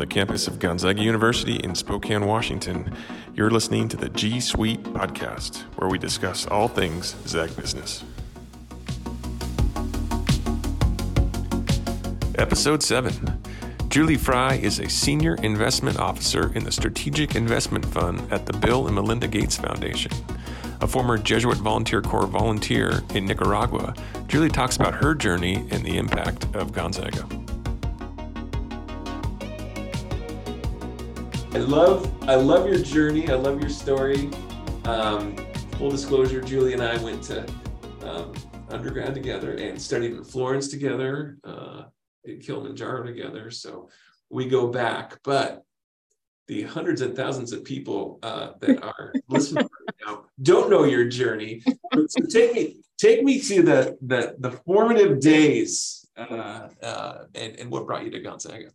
[0.00, 2.90] the campus of Gonzaga University in Spokane, Washington.
[3.34, 8.02] You're listening to the G Suite podcast, where we discuss all things Zag business.
[12.38, 13.42] Episode 7
[13.90, 18.86] Julie Frye is a senior investment officer in the Strategic Investment Fund at the Bill
[18.86, 20.12] and Melinda Gates Foundation.
[20.80, 23.92] A former Jesuit Volunteer Corps volunteer in Nicaragua,
[24.28, 27.39] Julie talks about her journey and the impact of Gonzaga.
[31.52, 33.28] I love I love your journey.
[33.28, 34.30] I love your story.
[34.84, 35.34] Um,
[35.78, 37.44] full disclosure, Julie and I went to
[38.04, 38.32] um,
[38.68, 41.82] undergrad together and studied in Florence together, uh,
[42.24, 43.50] in Kilimanjaro together.
[43.50, 43.88] So
[44.30, 45.64] we go back, but
[46.46, 51.06] the hundreds and thousands of people uh, that are listening right now don't know your
[51.06, 51.64] journey.
[52.06, 57.72] So take me take me to the the, the formative days uh, uh, and, and
[57.72, 58.70] what brought you to Gonzaga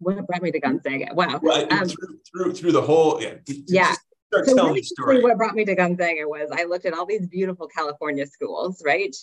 [0.00, 1.14] what brought me to Gonzaga?
[1.14, 1.38] Wow.
[1.42, 3.34] Well, um, through, through, through the whole yeah.
[3.46, 3.94] Yeah.
[4.32, 5.22] Start so story.
[5.22, 9.14] What brought me to Gonzaga was I looked at all these beautiful California schools, right?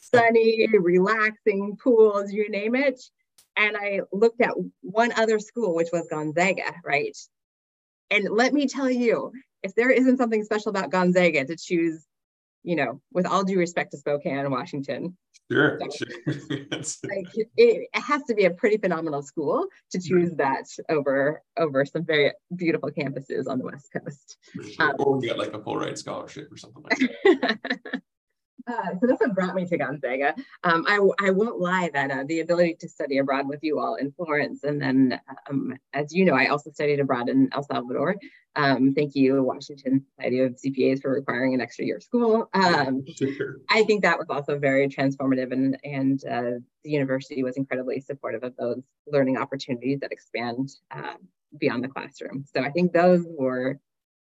[0.00, 3.00] Sunny, relaxing pools, you name it.
[3.56, 7.16] And I looked at one other school, which was Gonzaga, right?
[8.10, 9.32] And let me tell you,
[9.62, 12.04] if there isn't something special about Gonzaga to choose,
[12.62, 15.16] you know, with all due respect to Spokane, Washington,
[15.50, 15.78] Sure.
[15.96, 16.08] sure.
[16.26, 21.84] like it, it, has to be a pretty phenomenal school to choose that over over
[21.84, 24.38] some very beautiful campuses on the West Coast.
[24.54, 24.90] Sure.
[24.90, 28.02] Um, or get like a full ride scholarship or something like that.
[28.66, 30.34] Uh, so that's what brought me to Gonzaga.
[30.64, 33.94] Um, I, I won't lie that uh, the ability to study abroad with you all
[33.94, 38.16] in Florence, and then um, as you know, I also studied abroad in El Salvador.
[38.56, 42.48] Um, thank you, Washington Society of CPAs, for requiring an extra year of school.
[42.54, 43.58] Um, sure.
[43.68, 48.42] I think that was also very transformative, and and uh, the university was incredibly supportive
[48.42, 51.14] of those learning opportunities that expand uh,
[51.58, 52.44] beyond the classroom.
[52.54, 53.78] So I think those were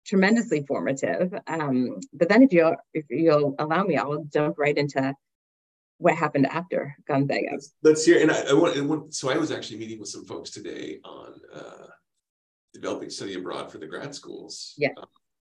[0.06, 1.32] tremendously formative.
[1.46, 5.14] Um, but then if you'll if you'll allow me, I'll jump right into
[6.00, 7.48] what happened after Gonzaga.
[7.52, 8.20] Let's, let's hear.
[8.20, 10.98] And I, I, want, I, want, So I was actually meeting with some folks today
[11.04, 11.86] on uh,
[12.72, 14.74] developing study abroad for the grad schools.
[14.78, 14.90] Yeah.
[14.96, 15.06] Um,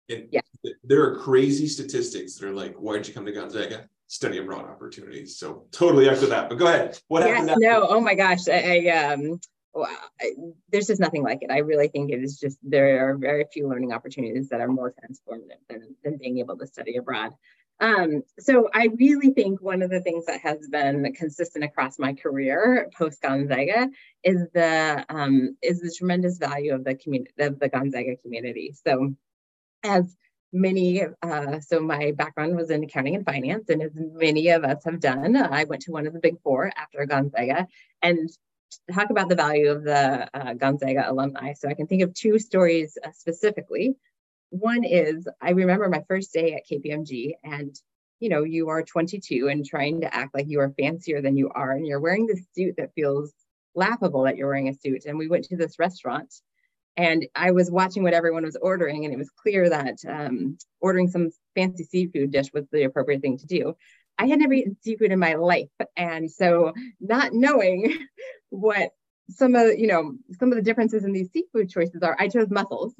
[0.09, 0.41] and yeah.
[0.85, 3.89] there are crazy statistics that are like, why'd you come to Gonzaga?
[4.07, 5.37] Study abroad opportunities.
[5.37, 6.49] So totally after that.
[6.49, 6.99] But go ahead.
[7.09, 7.49] What happened?
[7.49, 7.83] yes, happened?
[7.83, 7.87] No.
[7.87, 8.49] Oh my gosh.
[8.49, 9.39] I, I um
[9.75, 9.89] well,
[10.21, 10.33] I,
[10.71, 11.51] there's just nothing like it.
[11.51, 14.93] I really think it is just there are very few learning opportunities that are more
[14.93, 17.33] transformative than, than being able to study abroad.
[17.81, 22.13] Um, so I really think one of the things that has been consistent across my
[22.13, 23.89] career post Gonzaga
[24.25, 28.75] is the um, is the tremendous value of the community of the Gonzaga community.
[28.85, 29.15] So
[29.85, 30.17] as
[30.53, 34.83] many uh, so my background was in accounting and finance and as many of us
[34.83, 37.67] have done i went to one of the big four after gonzaga
[38.01, 38.31] and
[38.93, 41.53] talk about the value of the uh, Gonzaga alumni.
[41.55, 43.97] So I can think of two stories uh, specifically.
[44.51, 47.75] One is I remember my first day at KPMG, and
[48.21, 51.51] you know, you are 22 and trying to act like you are fancier than you
[51.55, 53.33] are, and you're wearing this suit that feels
[53.75, 55.05] laughable that you're wearing a suit.
[55.07, 56.33] And we went to this restaurant,
[56.97, 61.09] and I was watching what everyone was ordering, and it was clear that um, ordering
[61.09, 63.75] some fancy seafood dish was the appropriate thing to do.
[64.19, 65.71] I had never eaten seafood in my life.
[65.97, 67.97] And so not knowing
[68.51, 68.91] what
[69.31, 72.49] some of, you know, some of the differences in these seafood choices are, I chose
[72.51, 72.95] mussels.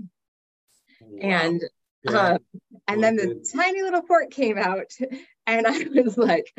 [1.01, 1.19] Wow.
[1.21, 1.63] And
[2.05, 2.13] yeah.
[2.13, 2.39] uh,
[2.87, 4.93] and then the tiny little fork came out
[5.47, 6.53] and I was like,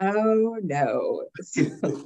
[0.00, 1.24] oh no.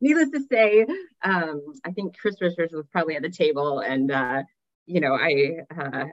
[0.00, 0.84] needless to say,
[1.22, 4.42] um, I think Chris Richards was probably at the table and uh,
[4.86, 6.06] you know, I uh,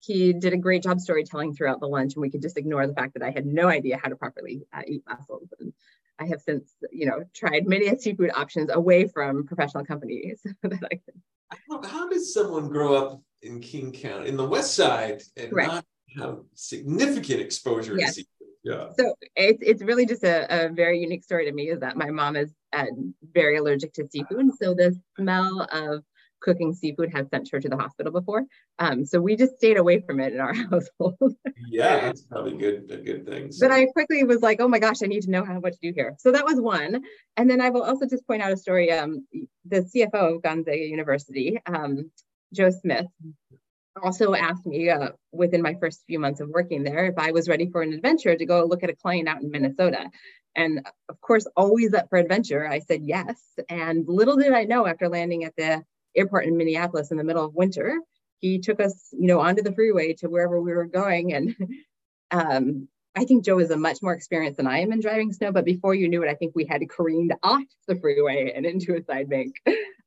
[0.00, 2.94] he did a great job storytelling throughout the lunch and we could just ignore the
[2.94, 5.48] fact that I had no idea how to properly uh, eat mussels.
[5.58, 5.72] And
[6.18, 10.96] I have since, you know, tried many seafood options away from professional companies that I
[10.96, 11.20] could.
[11.90, 15.72] How does someone grow up in King County, in the West Side, and Correct.
[15.72, 15.84] not
[16.16, 18.14] have significant exposure yes.
[18.14, 18.48] to seafood?
[18.64, 18.88] Yeah.
[18.98, 22.10] So it's, it's really just a, a very unique story to me is that my
[22.10, 22.86] mom is uh,
[23.34, 24.50] very allergic to seafood.
[24.60, 26.02] So the smell of
[26.44, 28.44] cooking seafood has sent her to the hospital before.
[28.78, 31.36] Um, so we just stayed away from it in our household.
[31.68, 33.50] yeah, that's probably good, a good thing.
[33.50, 33.66] So.
[33.66, 35.78] But I quickly was like, oh my gosh, I need to know how what to
[35.82, 36.14] do here.
[36.18, 37.02] So that was one.
[37.36, 38.92] And then I will also just point out a story.
[38.92, 39.26] Um,
[39.64, 42.10] the CFO of Gonzaga University, um,
[42.52, 43.06] Joe Smith,
[44.02, 47.48] also asked me uh, within my first few months of working there if I was
[47.48, 50.10] ready for an adventure to go look at a client out in Minnesota.
[50.56, 53.40] And of course, always up for adventure, I said yes.
[53.68, 55.84] And little did I know after landing at the
[56.16, 57.98] airport in Minneapolis in the middle of winter.
[58.40, 61.56] He took us, you know, onto the freeway to wherever we were going, and
[62.30, 65.52] um, I think Joe is a much more experienced than I am in driving snow,
[65.52, 68.96] but before you knew it, I think we had careened off the freeway and into
[68.96, 69.54] a side bank.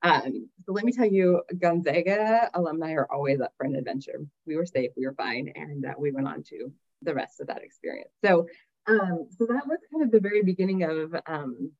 [0.04, 4.26] Um, so let me tell you, Gonzaga alumni are always up for an adventure.
[4.46, 6.72] We were safe, we were fine, and uh, we went on to
[7.02, 8.12] the rest of that experience.
[8.24, 8.48] So,
[8.88, 11.72] um, so that was kind of the very beginning of um,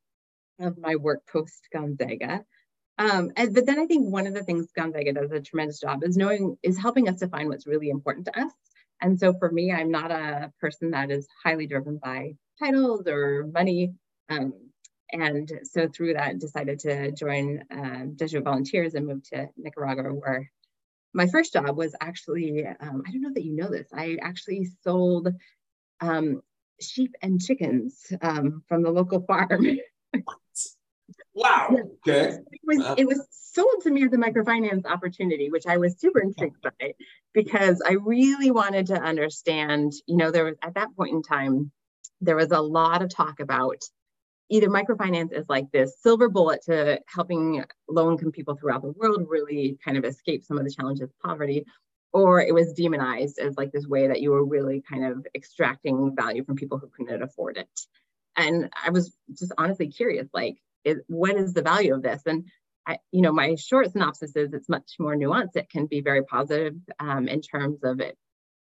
[0.58, 2.44] of my work post Gonzaga.
[2.98, 6.02] Um, and, but then I think one of the things Gonzaga does a tremendous job
[6.02, 8.52] is knowing is helping us define what's really important to us.
[9.00, 13.46] And so for me, I'm not a person that is highly driven by titles or
[13.52, 13.94] money.
[14.28, 14.52] Um,
[15.12, 20.50] and so through that, decided to join uh, Jesuit Volunteers and move to Nicaragua, where
[21.14, 24.68] my first job was actually, um, I don't know that you know this, I actually
[24.82, 25.28] sold
[26.00, 26.42] um,
[26.80, 29.66] sheep and chickens um, from the local farm.
[31.34, 31.68] wow.
[32.06, 32.38] Okay.
[32.52, 32.94] It was, wow.
[32.98, 36.94] it was sold to me as a microfinance opportunity, which I was super intrigued by
[37.34, 41.70] because I really wanted to understand, you know, there was at that point in time,
[42.20, 43.80] there was a lot of talk about
[44.50, 49.26] either microfinance is like this silver bullet to helping low income people throughout the world
[49.28, 51.64] really kind of escape some of the challenges of poverty,
[52.12, 56.14] or it was demonized as like this way that you were really kind of extracting
[56.16, 57.68] value from people who couldn't afford it.
[58.36, 62.22] And I was just honestly curious, like, is, what is the value of this?
[62.26, 62.44] And
[62.86, 65.56] I, you know, my short synopsis is it's much more nuanced.
[65.56, 68.16] It can be very positive um, in terms of it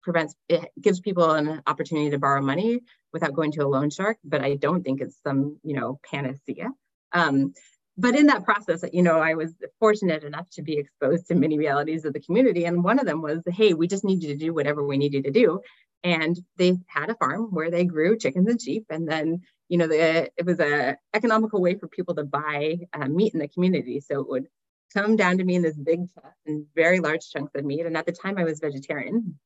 [0.08, 2.80] prevents it gives people an opportunity to borrow money
[3.12, 6.70] without going to a loan shark but i don't think it's some you know panacea
[7.12, 7.54] um,
[7.98, 11.58] but in that process you know i was fortunate enough to be exposed to many
[11.58, 14.38] realities of the community and one of them was hey we just need you to
[14.46, 15.60] do whatever we need you to do
[16.06, 19.88] and they had a farm where they grew chickens and sheep and then you know
[19.88, 24.00] the, it was a economical way for people to buy uh, meat in the community
[24.00, 24.48] so it would
[24.94, 26.02] come down to me in this big
[26.46, 29.38] and very large chunks of meat and at the time i was vegetarian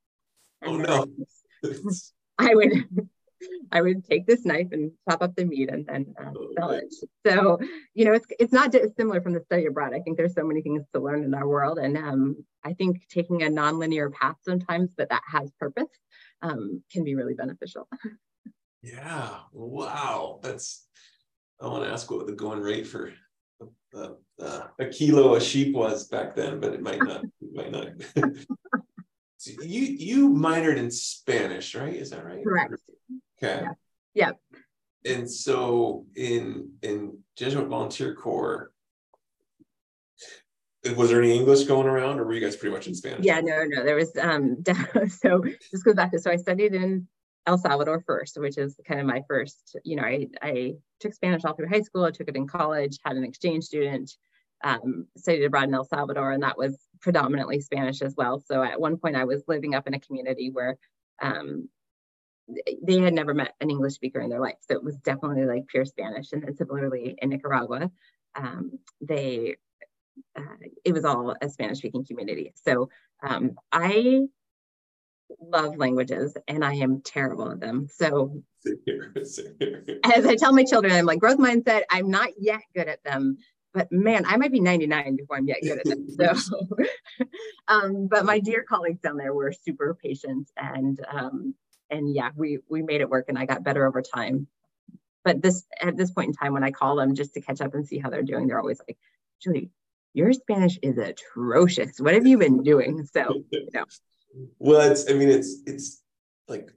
[0.63, 1.07] Oh no.
[2.37, 2.71] I would
[3.71, 6.71] I would take this knife and chop up the meat and then uh, oh, sell
[6.71, 6.93] it.
[7.25, 7.59] So,
[7.93, 9.93] you know, it's it's not dissimilar from the study abroad.
[9.93, 13.07] I think there's so many things to learn in our world, and um, I think
[13.09, 15.89] taking a nonlinear path sometimes, but that has purpose,
[16.41, 17.87] um, can be really beneficial.
[18.81, 19.29] Yeah.
[19.51, 20.39] Wow.
[20.41, 20.87] That's.
[21.61, 23.11] I want to ask what the going rate for
[23.95, 24.09] uh,
[24.41, 27.23] uh, a kilo of sheep was back then, but it might not.
[27.41, 27.87] It might not.
[29.41, 31.95] So you you minored in Spanish, right?
[31.95, 32.43] Is that right?
[32.43, 32.75] Correct.
[33.41, 33.65] Okay.
[34.13, 34.31] Yeah.
[35.03, 35.11] yeah.
[35.11, 38.71] And so in in Jesuit Volunteer Corps,
[40.95, 43.25] was there any English going around, or were you guys pretty much in Spanish?
[43.25, 43.83] Yeah, no, no.
[43.83, 44.63] There was um.
[45.09, 47.07] So this goes back to so I studied in
[47.47, 49.75] El Salvador first, which is kind of my first.
[49.83, 52.03] You know, I I took Spanish all through high school.
[52.05, 52.99] I took it in college.
[53.03, 54.15] Had an exchange student.
[54.63, 58.39] Um, studied abroad in El Salvador, and that was predominantly Spanish as well.
[58.39, 60.77] So at one point, I was living up in a community where
[61.19, 61.67] um,
[62.83, 64.57] they had never met an English speaker in their life.
[64.61, 66.31] So it was definitely like pure Spanish.
[66.31, 67.91] And then similarly in Nicaragua,
[68.35, 69.55] um, they
[70.37, 72.53] uh, it was all a Spanish speaking community.
[72.55, 72.89] So
[73.23, 74.27] um, I
[75.39, 77.87] love languages and I am terrible at them.
[77.91, 78.43] So
[80.03, 83.37] as I tell my children, I'm like growth mindset, I'm not yet good at them,
[83.73, 86.07] but man, I might be 99 before I'm yet good at them.
[86.09, 86.67] So,
[87.67, 91.55] um, but my dear colleagues down there were super patient and, um,
[91.89, 94.47] and yeah, we, we made it work and I got better over time.
[95.23, 97.75] But this, at this point in time, when I call them just to catch up
[97.75, 98.97] and see how they're doing, they're always like,
[99.41, 99.69] Julie,
[100.13, 101.99] your Spanish is atrocious.
[101.99, 103.05] What have you been doing?
[103.05, 103.85] So, you know.
[104.59, 106.01] Well, it's, I mean, it's, it's
[106.47, 106.71] like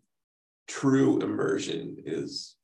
[0.66, 2.56] true immersion is,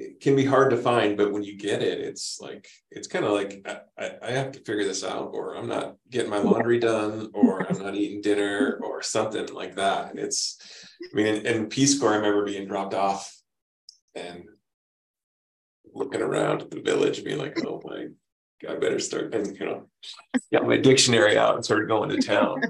[0.00, 3.24] it can be hard to find, but when you get it, it's like it's kind
[3.24, 3.66] of like
[3.98, 7.66] I, I, have to figure this out, or I'm not getting my laundry done, or
[7.66, 10.10] I'm not eating dinner, or something like that.
[10.10, 10.58] And it's,
[11.02, 13.34] I mean, in, in Peace Corps, I remember being dropped off
[14.14, 14.44] and
[15.92, 18.06] looking around at the village, being like, "Oh my,
[18.68, 19.86] I better start," and you know,
[20.52, 22.62] got my dictionary out and started going to town.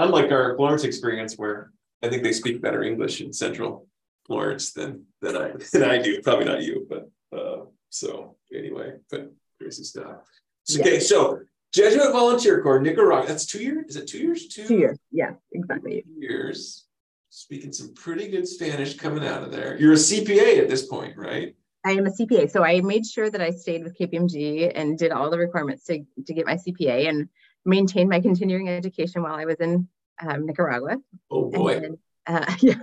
[0.00, 3.86] Unlike our Florence experience, where I think they speak better English in Central
[4.26, 6.20] Florence than than I than I do.
[6.22, 10.16] Probably not you, but uh, so anyway, but crazy stuff.
[10.64, 11.40] So, okay, so
[11.72, 13.28] Jesuit Volunteer Corps, Nicaragua.
[13.28, 13.84] That's two years.
[13.88, 14.48] Is it two years?
[14.48, 14.98] Two, two years.
[15.12, 16.02] Yeah, exactly.
[16.02, 16.86] Two years.
[17.28, 19.78] Speaking some pretty good Spanish coming out of there.
[19.78, 21.54] You're a CPA at this point, right?
[21.84, 22.50] I am a CPA.
[22.50, 26.04] So I made sure that I stayed with KPMG and did all the requirements to,
[26.26, 27.28] to get my CPA and
[27.64, 29.88] maintained my continuing education while I was in
[30.20, 30.96] um, Nicaragua.
[31.30, 31.80] Oh boy.
[31.80, 32.74] Then, uh, yeah,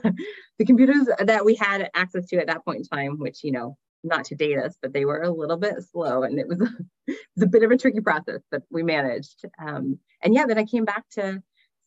[0.57, 3.77] the computers that we had access to at that point in time, which, you know,
[4.03, 6.65] not to date us, but they were a little bit slow and it was a,
[7.07, 9.45] it was a bit of a tricky process, but we managed.
[9.59, 11.41] Um, and yeah, then I came back to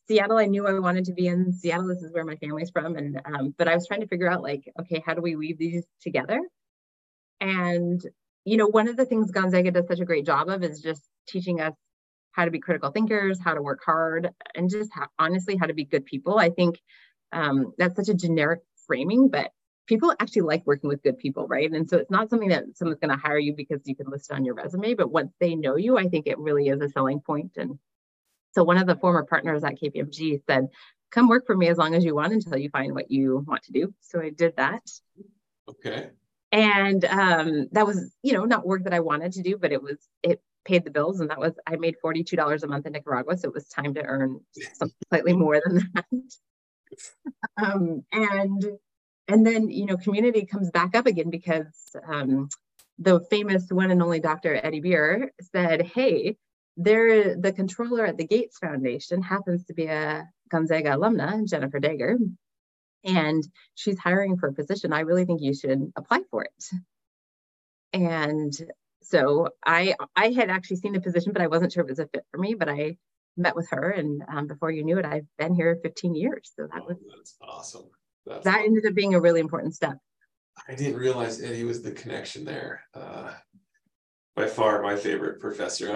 [0.07, 1.87] Seattle, I knew I wanted to be in Seattle.
[1.87, 2.95] This is where my family's from.
[2.97, 5.57] And, um, but I was trying to figure out like, okay, how do we weave
[5.57, 6.41] these together?
[7.39, 8.01] And,
[8.43, 11.03] you know, one of the things Gonzaga does such a great job of is just
[11.27, 11.73] teaching us
[12.31, 15.73] how to be critical thinkers, how to work hard, and just how, honestly, how to
[15.73, 16.39] be good people.
[16.39, 16.79] I think
[17.31, 19.51] um, that's such a generic framing, but
[19.87, 21.71] people actually like working with good people, right?
[21.71, 24.31] And so it's not something that someone's going to hire you because you can list
[24.31, 27.19] on your resume, but once they know you, I think it really is a selling
[27.19, 27.51] point.
[27.57, 27.77] And
[28.53, 30.67] so one of the former partners at KPMG said,
[31.11, 33.63] come work for me as long as you want until you find what you want
[33.63, 33.93] to do.
[33.99, 34.81] So I did that.
[35.67, 36.09] Okay.
[36.53, 39.81] And um, that was, you know, not work that I wanted to do, but it
[39.81, 41.19] was, it paid the bills.
[41.19, 43.37] And that was, I made $42 a month in Nicaragua.
[43.37, 44.39] So it was time to earn
[44.73, 46.05] something slightly more than that.
[47.57, 48.65] um, and,
[49.27, 52.49] and then, you know, community comes back up again because um,
[52.99, 54.59] the famous one and only Dr.
[54.61, 56.37] Eddie Beer said, Hey,
[56.77, 62.17] there, the controller at the Gates Foundation happens to be a Gonzaga alumna, Jennifer Dager,
[63.03, 63.43] and
[63.75, 64.93] she's hiring for a position.
[64.93, 66.65] I really think you should apply for it.
[67.93, 68.53] And
[69.01, 71.99] so I I had actually seen the position, but I wasn't sure if it was
[71.99, 72.53] a fit for me.
[72.53, 72.97] But I
[73.37, 76.51] met with her, and um, before you knew it, I've been here 15 years.
[76.55, 77.89] So that oh, was that's awesome.
[78.25, 78.65] That's that awesome.
[78.65, 79.97] ended up being a really important step.
[80.67, 82.83] I didn't realize Eddie was the connection there.
[82.93, 83.31] Uh,
[84.35, 85.91] by far my favorite professor.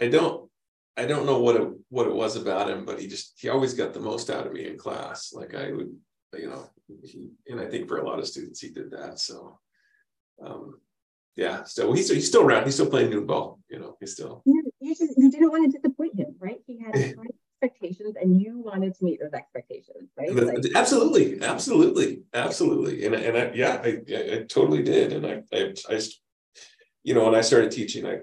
[0.00, 0.50] I, I don't
[0.96, 3.74] I don't know what it what it was about him, but he just he always
[3.74, 5.32] got the most out of me in class.
[5.32, 5.96] Like I would,
[6.34, 6.68] you know,
[7.02, 9.18] he and I think for a lot of students he did that.
[9.18, 9.58] So
[10.44, 10.80] um
[11.36, 12.64] yeah, so he's he's still around.
[12.64, 13.60] He's still playing noon ball.
[13.68, 14.42] You know, he's still.
[14.44, 16.58] You, you just you didn't want to disappoint him, right?
[16.66, 16.94] He had
[17.62, 20.34] expectations, and you wanted to meet those expectations, right?
[20.34, 25.74] Like, absolutely, absolutely, absolutely, and and I, yeah, I, I totally did, and I, I
[25.88, 26.00] I
[27.04, 28.20] you know when I started teaching, I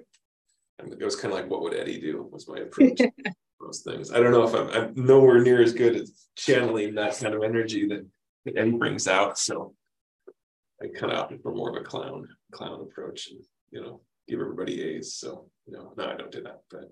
[0.80, 2.28] it was kind of like, what would Eddie do?
[2.32, 3.02] Was my approach
[3.60, 4.12] those things.
[4.12, 7.44] I don't know if I'm, I'm nowhere near as good at channeling that kind of
[7.44, 8.06] energy that,
[8.46, 9.38] that Eddie brings out.
[9.38, 9.74] So
[10.82, 13.40] I kind of opted for more of a clown clown approach and
[13.72, 15.16] you know give everybody A's.
[15.16, 16.62] So you know, no, I don't do that.
[16.70, 16.92] But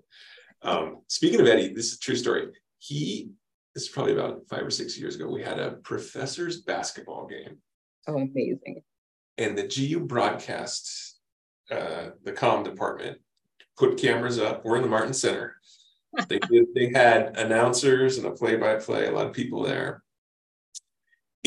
[0.62, 2.48] um, speaking of Eddie, this is a true story.
[2.78, 3.30] He
[3.74, 5.28] this is probably about five or six years ago.
[5.28, 7.58] We had a professor's basketball game.
[8.08, 8.82] Oh, amazing!
[9.38, 11.18] And the GU broadcast,
[11.70, 13.18] uh, the com department
[13.76, 14.64] put cameras up.
[14.64, 15.56] We're in the Martin Center.
[16.28, 20.02] They did, they had announcers and a play-by-play, a lot of people there.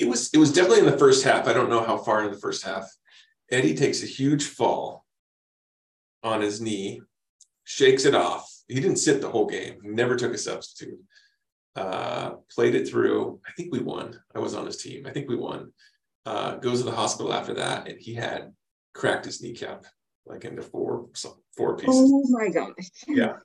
[0.02, 1.48] It was it was definitely in the first half.
[1.48, 2.86] I don't know how far in the first half.
[3.52, 5.06] Eddie takes a huge fall
[6.24, 7.02] on his knee,
[7.64, 8.52] shakes it off.
[8.68, 9.80] He didn't sit the whole game.
[9.82, 11.00] He never took a substitute.
[11.76, 13.40] Uh, played it through.
[13.48, 14.20] I think we won.
[14.36, 15.06] I was on his team.
[15.08, 15.72] I think we won.
[16.26, 18.54] Uh, goes to the hospital after that, and he had
[18.94, 19.86] cracked his kneecap
[20.26, 21.08] like into four
[21.58, 21.96] four pieces.
[21.96, 22.90] Oh my gosh.
[23.08, 23.38] Yeah.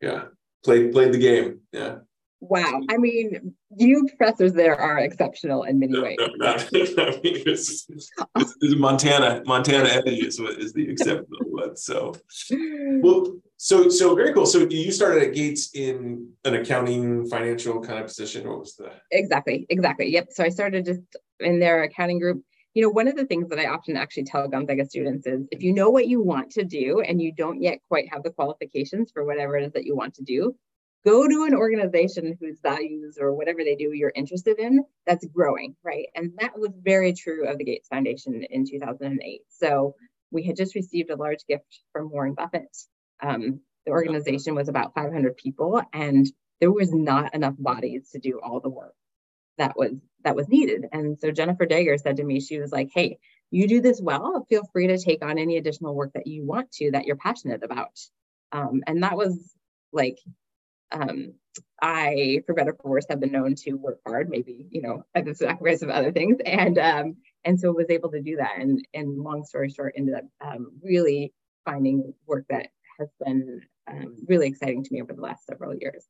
[0.00, 0.24] Yeah.
[0.64, 1.60] Played played the game.
[1.72, 1.98] Yeah.
[2.40, 2.64] Wow.
[2.66, 6.16] Um, I mean, you professors there are exceptional in many ways.
[6.18, 8.10] No, no, I mean, it's, it's,
[8.60, 11.76] it's Montana, Montana Eddie is is the exceptional one.
[11.76, 12.14] So
[13.02, 14.46] well, so so very cool.
[14.46, 18.46] So you started at Gates in an accounting financial kind of position.
[18.48, 20.12] What was the exactly, exactly.
[20.12, 20.28] Yep.
[20.30, 21.00] So I started just
[21.40, 22.42] in their accounting group
[22.76, 25.62] you know, one of the things that I often actually tell Gonzaga students is if
[25.62, 29.10] you know what you want to do and you don't yet quite have the qualifications
[29.10, 30.54] for whatever it is that you want to do,
[31.04, 35.76] go to an organization whose values or whatever they do you're interested in that's growing,
[35.84, 36.06] right?
[36.14, 39.42] And that was very true of the Gates Foundation in 2008.
[39.48, 39.94] So
[40.30, 42.76] we had just received a large gift from Warren Buffett.
[43.22, 46.26] Um, the organization was about 500 people, and
[46.60, 48.94] there was not enough bodies to do all the work
[49.58, 49.92] that was
[50.24, 50.86] that was needed.
[50.92, 53.18] And so Jennifer Dager said to me, she was like, "Hey,
[53.50, 54.44] you do this well.
[54.48, 57.62] Feel free to take on any additional work that you want to that you're passionate
[57.62, 57.98] about."
[58.52, 59.54] Um, and that was
[59.92, 60.18] like,
[60.92, 61.34] um,
[61.82, 65.24] I, for better for worse, have been known to work hard, maybe you know at
[65.24, 68.58] the sacrifice of other things, and um, and so was able to do that.
[68.58, 71.32] And and long story short, ended up um, really
[71.64, 76.04] finding work that has been um, really exciting to me over the last several years.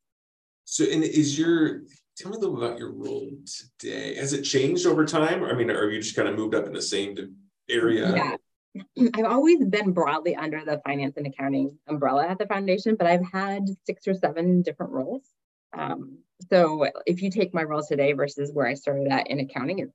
[0.64, 1.82] So, and is your
[2.16, 3.30] tell me a little about your role
[3.78, 4.14] today?
[4.16, 5.44] Has it changed over time?
[5.44, 7.36] I mean, are you just kind of moved up in the same
[7.68, 8.14] area?
[8.14, 8.35] Yeah.
[9.14, 13.24] I've always been broadly under the finance and accounting umbrella at the foundation, but I've
[13.24, 15.22] had six or seven different roles.
[15.76, 16.18] Um,
[16.50, 19.92] so if you take my role today versus where I started at in accounting,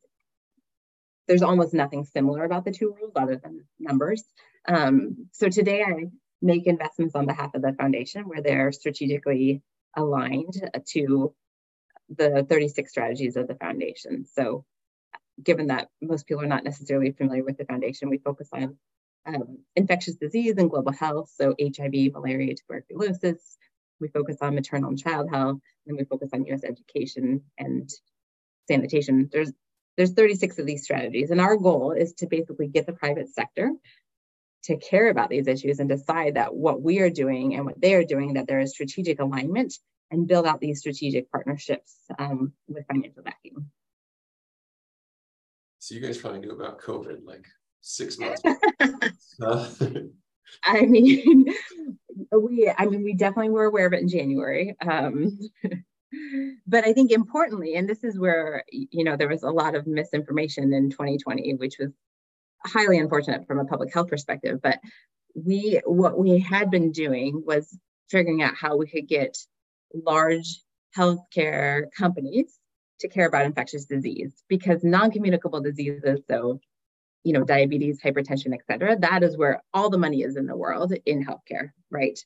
[1.28, 4.24] there's almost nothing similar about the two roles other than numbers.
[4.68, 6.06] Um, so today I
[6.42, 9.62] make investments on behalf of the foundation where they're strategically
[9.96, 11.34] aligned to
[12.10, 14.26] the 36 strategies of the foundation.
[14.26, 14.66] So
[15.44, 18.78] given that most people are not necessarily familiar with the foundation, we focus on
[19.26, 23.58] um, infectious disease and global health, so HIV, malaria, tuberculosis,
[24.02, 27.90] we focus on maternal and child health, and we focus on US education and
[28.68, 29.30] sanitation.
[29.32, 29.52] There's
[29.98, 33.72] there's 36 of these strategies, and our goal is to basically get the private sector
[34.64, 37.94] to care about these issues and decide that what we are doing and what they
[37.94, 39.74] are doing, that there is strategic alignment
[40.10, 43.70] and build out these strategic partnerships um, with financial backing.
[45.82, 47.48] So you guys probably knew about COVID like
[47.82, 48.44] six months.
[50.64, 51.48] I mean,
[52.32, 54.76] we I mean we definitely were aware of it in January.
[54.80, 55.40] Um,
[56.68, 59.88] but I think importantly, and this is where you know there was a lot of
[59.88, 61.90] misinformation in 2020, which was
[62.64, 64.60] highly unfortunate from a public health perspective.
[64.62, 64.78] But
[65.34, 67.76] we what we had been doing was
[68.08, 69.36] figuring out how we could get
[69.96, 70.62] large
[70.96, 72.60] healthcare companies
[73.02, 76.60] to care about infectious disease because non-communicable diseases, so
[77.24, 80.56] you know, diabetes, hypertension, et cetera, that is where all the money is in the
[80.56, 82.20] world in healthcare, right?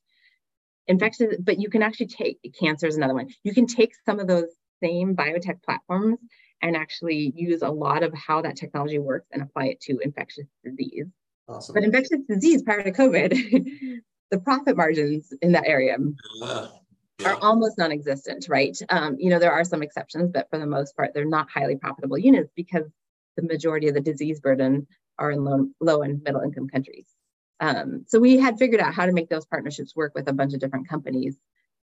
[0.88, 3.28] Infectious, but you can actually take cancer is another one.
[3.44, 4.46] You can take some of those
[4.82, 6.20] same biotech platforms
[6.62, 10.48] and actually use a lot of how that technology works and apply it to infectious
[10.64, 11.08] disease.
[11.48, 11.74] Awesome.
[11.74, 13.32] But infectious disease prior to COVID,
[14.32, 15.98] the profit margins in that area
[16.42, 16.68] uh,
[17.20, 17.32] yeah.
[17.32, 18.78] are almost non-existent, right?
[18.90, 21.78] Um, you know, there are some exceptions, but for the most part, they're not highly
[21.78, 22.86] profitable units because
[23.38, 27.08] the majority of the disease burden are in low, low and middle income countries.
[27.60, 30.54] Um, so we had figured out how to make those partnerships work with a bunch
[30.54, 31.38] of different companies,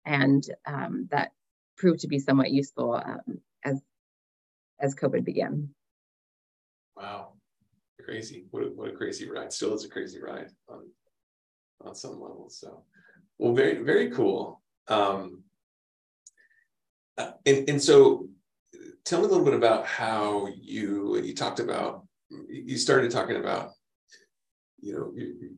[0.06, 1.32] and um, that
[1.78, 3.82] proved to be somewhat useful um, as
[4.80, 5.70] as COVID began.
[6.98, 7.34] Wow,
[8.04, 8.46] crazy!
[8.52, 9.54] What a, what a crazy ride!
[9.54, 10.90] Still is a crazy ride on
[11.86, 12.60] on some levels.
[12.60, 12.84] So,
[13.38, 14.61] well, very very cool.
[14.88, 15.44] Um,
[17.18, 18.28] uh, and and so
[19.06, 22.06] tell me a little bit about how you you talked about
[22.50, 23.72] you started talking about
[24.80, 25.14] you know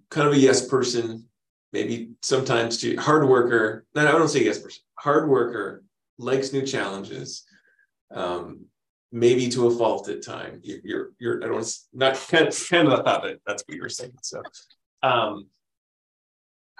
[0.09, 1.27] kind of a yes person
[1.71, 5.83] maybe sometimes to hard worker no, i don't say yes person hard worker
[6.17, 7.43] likes new challenges
[8.13, 8.65] um,
[9.11, 10.59] maybe to a fault at time.
[10.63, 13.81] You're you're, you're i don't not kind of, kind of thought that that's what you
[13.81, 14.41] were saying so
[15.01, 15.47] um,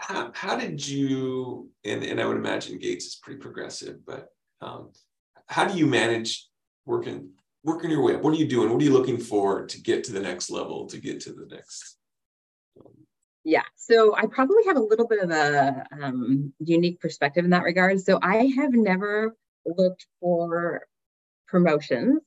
[0.04, 4.30] how, how did you and, and i would imagine gates is pretty progressive but
[4.62, 4.92] um,
[5.48, 6.48] how do you manage
[6.86, 7.32] working
[7.64, 8.22] working your way up?
[8.22, 8.70] What are you doing?
[8.70, 11.48] What are you looking for to get to the next level, to get to the
[11.50, 11.98] next?
[13.46, 17.64] Yeah, so I probably have a little bit of a um, unique perspective in that
[17.64, 18.00] regard.
[18.02, 19.36] So I have never
[19.66, 20.86] looked for
[21.48, 22.22] promotions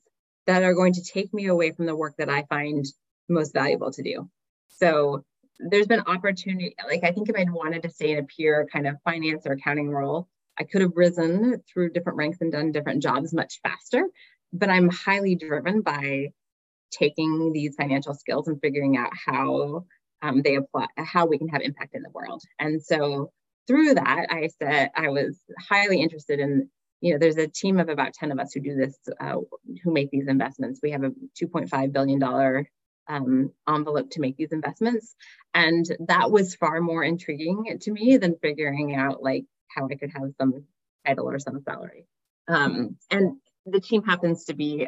[0.47, 2.85] that are going to take me away from the work that I find
[3.29, 4.29] most valuable to do.
[4.69, 5.25] So
[5.59, 8.87] there's been opportunity, like I think if I'd wanted to stay in a pure kind
[8.87, 13.03] of finance or accounting role, I could have risen through different ranks and done different
[13.03, 14.07] jobs much faster
[14.53, 16.33] but I'm highly driven by
[16.91, 19.85] taking these financial skills and figuring out how
[20.23, 22.43] um, they apply, how we can have impact in the world.
[22.59, 23.33] And so
[23.67, 25.39] through that, I said I was
[25.69, 28.77] highly interested in, you know, there's a team of about 10 of us who do
[28.77, 29.37] this, uh,
[29.83, 30.81] who make these investments.
[30.83, 32.67] We have a $2.5 billion
[33.09, 35.15] um, envelope to make these investments.
[35.55, 40.11] And that was far more intriguing to me than figuring out like how I could
[40.15, 40.65] have some
[41.07, 42.07] title or some salary.
[42.49, 44.87] Um, and the team happens to be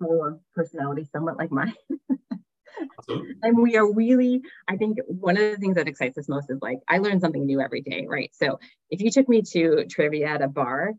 [0.00, 1.74] full of personality somewhat like mine.
[3.42, 6.58] and we are really, I think one of the things that excites us most is
[6.60, 8.30] like, I learn something new every day, right?
[8.34, 8.58] So
[8.90, 10.92] if you took me to trivia at a bar,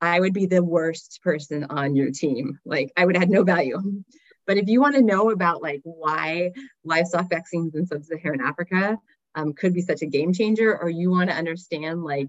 [0.00, 2.58] I would be the worst person on your team.
[2.64, 3.78] Like I would add no value.
[4.46, 6.52] But if you want to know about like why
[6.84, 8.98] livestock vaccines in sub-Saharan Africa
[9.34, 12.28] um, could be such a game changer, or you want to understand like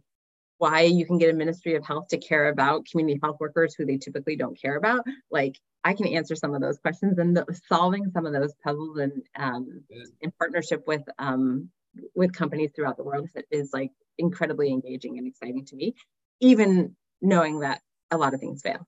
[0.63, 3.85] why you can get a ministry of health to care about community health workers who
[3.85, 7.45] they typically don't care about like i can answer some of those questions and the,
[7.67, 9.83] solving some of those puzzles and um,
[10.21, 11.69] in partnership with um,
[12.15, 15.93] with companies throughout the world is like incredibly engaging and exciting to me
[16.39, 18.87] even knowing that a lot of things fail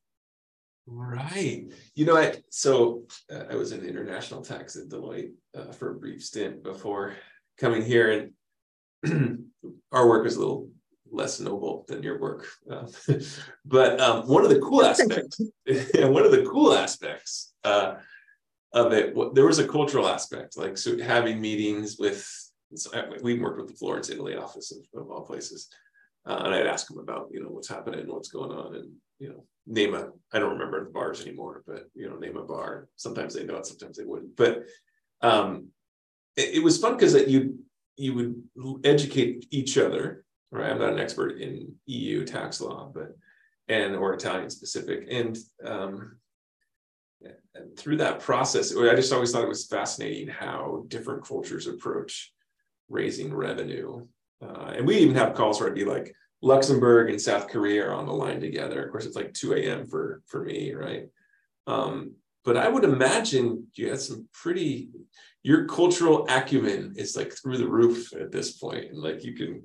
[0.88, 5.91] right you know i so uh, i was in international tax at deloitte uh, for
[5.91, 7.15] a brief stint before
[7.58, 8.32] coming here
[9.04, 9.39] and
[9.91, 10.69] our work is a little
[11.12, 12.48] less noble than your work.
[12.69, 12.88] Uh,
[13.65, 17.95] but um, one of the cool aspects, and one of the cool aspects uh,
[18.74, 22.28] of it, there was a cultural aspect, like so having meetings with.
[22.74, 25.69] So we worked with the Florence, Italy office of, of all places,
[26.26, 29.30] uh, and I'd ask them about you know what's happening, what's going on, and you
[29.30, 30.10] know name a.
[30.34, 32.88] I don't remember the bars anymore, but you know name a bar.
[32.95, 34.36] Sometimes they know it, sometimes they wouldn't.
[34.36, 34.63] But
[35.21, 35.67] um,
[36.36, 37.60] it, it was fun because that you
[37.97, 40.25] you would educate each other
[40.56, 40.71] right?
[40.71, 43.15] I'm not an expert in EU tax law, but
[43.67, 46.17] and or Italian specific, and um,
[47.56, 52.32] and through that process, I just always thought it was fascinating how different cultures approach
[52.89, 54.06] raising revenue.
[54.43, 57.93] Uh, and we even have calls where I'd be like, Luxembourg and South Korea are
[57.93, 58.84] on the line together.
[58.84, 59.88] Of course, it's like 2 a.m.
[59.88, 61.08] for for me, right?
[61.67, 64.89] Um, but I would imagine you had some pretty
[65.41, 68.91] your cultural acumen is like through the roof at this point.
[68.91, 69.63] And like you can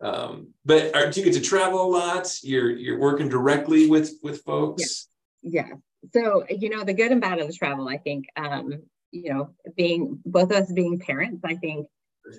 [0.00, 2.28] um, but are, do you get to travel a lot?
[2.42, 5.08] You're you're working directly with with folks.
[5.42, 5.66] Yeah.
[5.68, 5.74] yeah.
[6.12, 7.88] So you know the good and bad of the travel.
[7.88, 11.40] I think um, you know being both of us being parents.
[11.44, 11.86] I think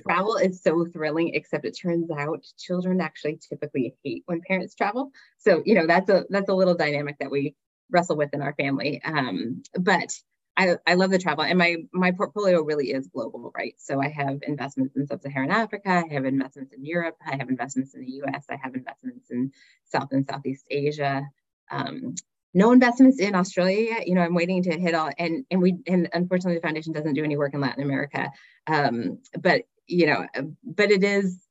[0.07, 1.33] travel is so thrilling.
[1.33, 5.11] Except it turns out children actually typically hate when parents travel.
[5.37, 7.55] So you know that's a that's a little dynamic that we
[7.91, 9.01] wrestle with in our family.
[9.03, 10.11] Um, but
[10.57, 13.75] I, I love the travel and my my portfolio really is global, right?
[13.77, 17.93] So I have investments in sub-Saharan Africa, I have investments in Europe, I have investments
[17.93, 19.51] in the US, I have investments in
[19.85, 21.23] South and Southeast Asia.
[21.69, 22.15] Um,
[22.53, 24.07] no investments in Australia yet.
[24.07, 27.15] You know, I'm waiting to hit all and and we and unfortunately the foundation doesn't
[27.15, 28.31] do any work in Latin America.
[28.65, 30.27] Um, but you know,
[30.63, 31.45] but it is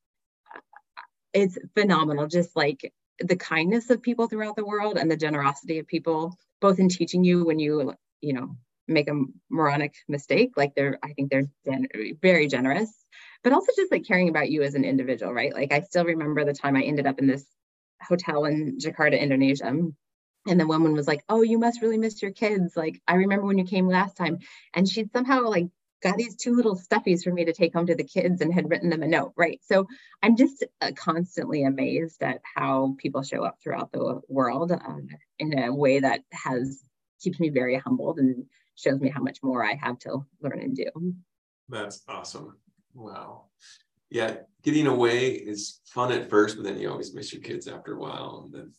[1.35, 5.87] it's phenomenal, just like the kindness of people throughout the world and the generosity of
[5.87, 9.21] people, both in teaching you when you, you know, make a
[9.51, 10.53] moronic mistake.
[10.57, 11.49] Like they're, I think they're
[12.23, 12.91] very generous,
[13.43, 15.53] but also just like caring about you as an individual, right?
[15.53, 17.45] Like I still remember the time I ended up in this
[18.01, 19.67] hotel in Jakarta, Indonesia.
[20.47, 22.77] And the woman was like, Oh, you must really miss your kids.
[22.77, 24.39] Like, I remember when you came last time.
[24.75, 25.69] And she'd somehow like
[26.05, 28.69] got these two little stuffies for me to take home to the kids and had
[28.71, 29.59] written them a note, right?
[29.65, 29.89] So
[30.23, 35.59] I'm just uh, constantly amazed at how people show up throughout the world um, in
[35.59, 36.83] a way that has
[37.21, 40.77] keeps me very humbled and shows me how much more I have to learn and
[40.77, 41.15] do.
[41.71, 42.59] That's awesome.
[42.95, 43.47] Wow.
[44.11, 47.95] Yeah, getting away is fun at first, but then you always miss your kids after
[47.95, 48.73] a while, and then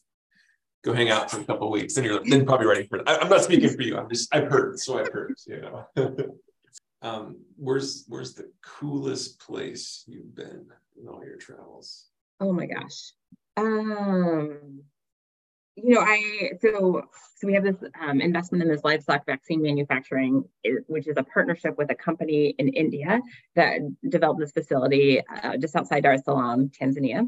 [0.84, 1.98] go hang out for a couple weeks.
[1.98, 3.10] and you're then probably ready for it.
[3.10, 3.98] I, am not speaking for you.
[3.98, 5.34] I'm just I've heard, so I've heard.
[5.48, 6.28] You know.
[7.06, 10.66] um, where's where's the coolest place you've been
[11.00, 12.06] in all your travels?
[12.40, 13.12] Oh my gosh.
[13.58, 14.82] Um,
[15.76, 17.04] you know, I so
[17.36, 20.46] so we have this um, investment in this livestock vaccine manufacturing,
[20.88, 23.22] which is a partnership with a company in India
[23.56, 27.28] that developed this facility uh, just outside Dar es Salaam, Tanzania.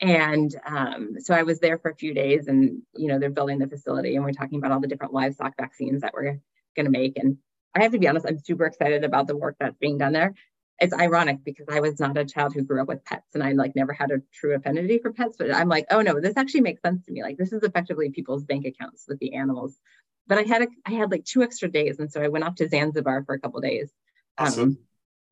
[0.00, 3.58] And um, so I was there for a few days, and you know they're building
[3.58, 6.40] the facility, and we're talking about all the different livestock vaccines that we're
[6.76, 7.16] going to make.
[7.16, 7.38] And
[7.74, 10.34] I have to be honest, I'm super excited about the work that's being done there
[10.80, 13.52] it's ironic because I was not a child who grew up with pets and I
[13.52, 16.62] like never had a true affinity for pets, but I'm like, oh no, this actually
[16.62, 17.22] makes sense to me.
[17.22, 19.78] Like this is effectively people's bank accounts with the animals.
[20.26, 22.54] But I had a, I had like two extra days, and so I went off
[22.56, 23.90] to Zanzibar for a couple days.
[24.38, 24.78] Um, awesome.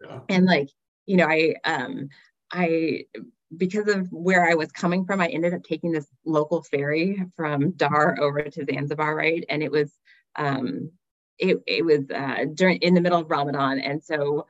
[0.02, 0.20] yeah.
[0.28, 0.68] And like,
[1.07, 2.11] you know, I um
[2.52, 3.07] I
[3.57, 7.72] because of where I was coming from, I ended up taking this local ferry from
[7.72, 9.44] Dar over to Zanzibar, right?
[9.48, 9.90] And it was
[10.37, 10.90] um
[11.38, 14.47] it, it was uh, during in the middle of Ramadan, and so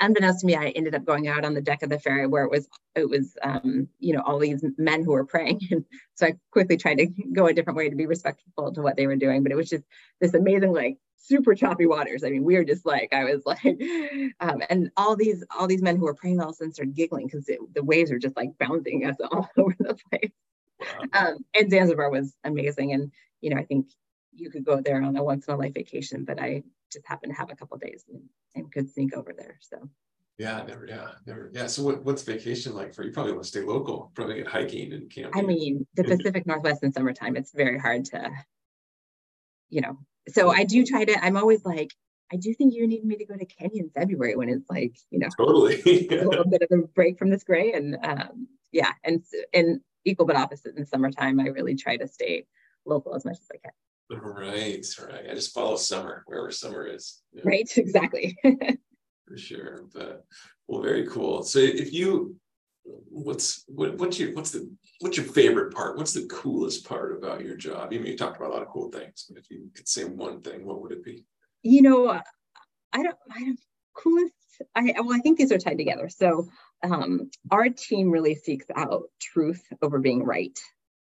[0.00, 2.44] unbeknownst to me, I ended up going out on the deck of the ferry where
[2.44, 5.84] it was it was um, you know all these men who were praying, and
[6.14, 9.06] so I quickly tried to go a different way to be respectful to what they
[9.06, 9.42] were doing.
[9.42, 9.84] But it was just
[10.20, 12.24] this amazing like super choppy waters.
[12.24, 13.80] I mean, we were just like I was like,
[14.40, 16.94] um, and all these all these men who were praying all of a sudden started
[16.94, 20.32] giggling because the waves are just like bouncing us all over the place.
[20.78, 21.28] Wow.
[21.28, 23.86] Um, and Zanzibar was amazing, and you know I think
[24.36, 27.32] you could go there on a once in a life vacation, but I just happened
[27.32, 28.22] to have a couple days and,
[28.54, 29.58] and could sneak over there.
[29.60, 29.88] So
[30.38, 31.66] yeah, never, yeah, never, yeah.
[31.66, 33.12] So what, what's vacation like for you?
[33.12, 35.32] Probably want to stay local, probably get hiking and camping.
[35.34, 38.30] I mean, the Pacific Northwest in summertime, it's very hard to,
[39.70, 39.98] you know.
[40.28, 41.24] So I do try to.
[41.24, 41.94] I'm always like,
[42.30, 44.96] I do think you need me to go to Kenya in February when it's like,
[45.10, 48.92] you know, totally a little bit of a break from this gray, and um, yeah,
[49.04, 51.40] and and equal but opposite in summertime.
[51.40, 52.46] I really try to stay
[52.84, 53.72] local as much as I can.
[54.10, 55.30] Right, right.
[55.30, 57.22] I just follow summer wherever summer is.
[57.32, 57.50] You know?
[57.50, 58.36] Right, exactly.
[58.44, 59.86] For sure.
[59.92, 60.24] But
[60.68, 61.42] well, very cool.
[61.42, 62.36] So if you
[62.84, 65.96] what's what, what's your what's the what's your favorite part?
[65.96, 67.88] What's the coolest part about your job?
[67.90, 70.04] I mean, you talked about a lot of cool things, but if you could say
[70.04, 71.24] one thing, what would it be?
[71.62, 72.08] You know,
[72.92, 73.60] I don't I don't
[73.96, 74.34] coolest
[74.74, 76.08] I well, I think these are tied together.
[76.08, 76.48] So
[76.82, 80.58] um, our team really seeks out truth over being right.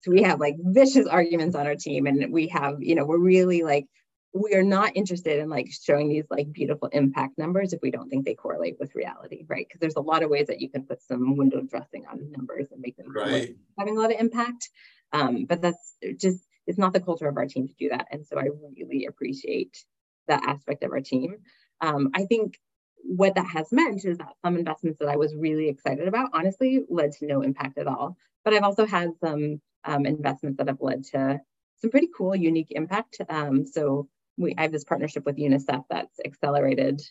[0.02, 3.20] So we have like vicious arguments on our team, and we have, you know, we're
[3.20, 3.86] really like,
[4.34, 8.10] we are not interested in like showing these like beautiful impact numbers if we don't
[8.10, 9.66] think they correlate with reality, right?
[9.68, 12.68] Because there's a lot of ways that you can put some window dressing on numbers
[12.72, 13.56] and make them right.
[13.78, 14.70] having a lot of impact.
[15.12, 18.26] Um, but that's just it's not the culture of our team to do that, and
[18.26, 19.84] so I really appreciate
[20.28, 21.38] that aspect of our team.
[21.82, 22.60] Um, I think
[23.02, 26.86] what that has meant is that some investments that I was really excited about, honestly,
[26.90, 28.18] led to no impact at all.
[28.46, 31.40] But I've also had some um, investments that have led to
[31.78, 33.22] some pretty cool, unique impact.
[33.30, 37.02] Um, so we I have this partnership with UNICEF that's accelerated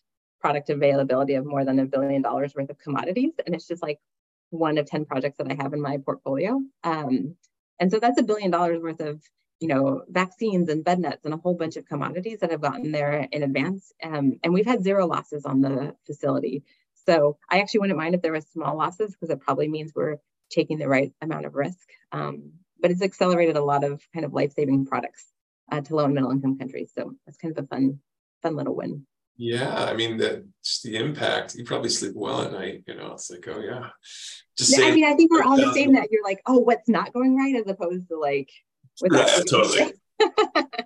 [0.41, 3.33] product availability of more than a billion dollars worth of commodities.
[3.45, 3.99] And it's just like,
[4.51, 6.59] one of 10 projects that I have in my portfolio.
[6.83, 7.37] Um,
[7.79, 9.21] and so that's a billion dollars worth of
[9.61, 12.93] you know, vaccines and bed nets and a whole bunch of commodities that have gotten
[12.93, 13.93] there in advance.
[14.03, 16.63] Um, and we've had zero losses on the facility.
[17.07, 20.19] So I actually wouldn't mind if there was small losses because it probably means we're
[20.51, 21.89] taking the right amount of risk.
[22.13, 25.27] Um, but it's accelerated a lot of kind of life-saving products
[25.71, 26.93] uh, to low and middle income countries.
[26.97, 28.01] So it's kind of a fun,
[28.43, 29.07] fun little win.
[29.41, 31.55] Yeah, I mean the just the impact.
[31.55, 32.83] You probably sleep well at night.
[32.89, 33.91] You know, it's like, oh yeah.
[34.57, 37.13] Just I mean, I think we're all the same that you're like, oh, what's not
[37.13, 38.51] going right, as opposed to like,
[39.01, 39.93] yeah, totally.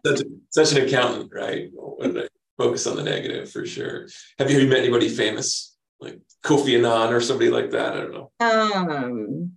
[0.05, 1.71] such, such an accountant, right?
[2.59, 4.07] Focus on the negative for sure.
[4.39, 7.95] Have you met anybody famous, like Kofi Annan or somebody like that?
[7.95, 8.31] I don't know.
[8.41, 9.53] Um,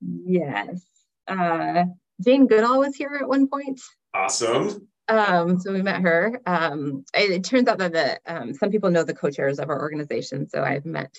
[0.00, 0.84] yes.
[1.26, 1.84] Uh,
[2.24, 3.80] Jane Goodall was here at one point.
[4.14, 4.88] Awesome.
[5.08, 6.40] Um, so we met her.
[6.46, 9.80] Um, it, it turns out that the, um, some people know the co-chairs of our
[9.80, 11.16] organization, so I've met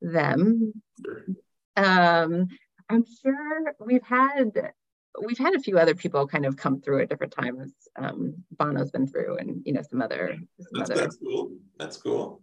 [0.00, 0.72] them.
[1.76, 2.48] Um,
[2.88, 4.72] I'm sure we've had
[5.24, 7.72] we've had a few other people kind of come through at different times.
[7.96, 10.36] Um, Bono's been through, and you know some other.
[10.60, 11.00] Some that's, other.
[11.00, 11.52] that's cool.
[11.78, 12.42] That's cool.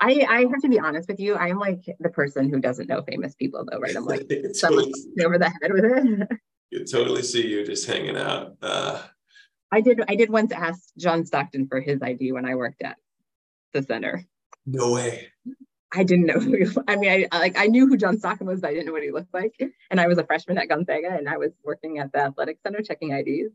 [0.00, 1.36] I, I have to be honest with you.
[1.36, 3.96] I'm like the person who doesn't know famous people, though, right?
[3.96, 4.28] I'm like
[4.60, 4.92] totally,
[5.24, 6.28] over the head with it.
[6.70, 8.56] you totally see you just hanging out.
[8.60, 9.00] Uh,
[9.70, 10.02] I did.
[10.08, 12.96] I did once ask John Stockton for his ID when I worked at
[13.72, 14.24] the center.
[14.66, 15.28] No way.
[15.92, 16.56] I didn't know who.
[16.56, 18.92] He, I mean, I like I knew who John Stockton was, but I didn't know
[18.92, 19.54] what he looked like.
[19.90, 22.82] And I was a freshman at Gonzaga, and I was working at the athletic center
[22.82, 23.52] checking IDs.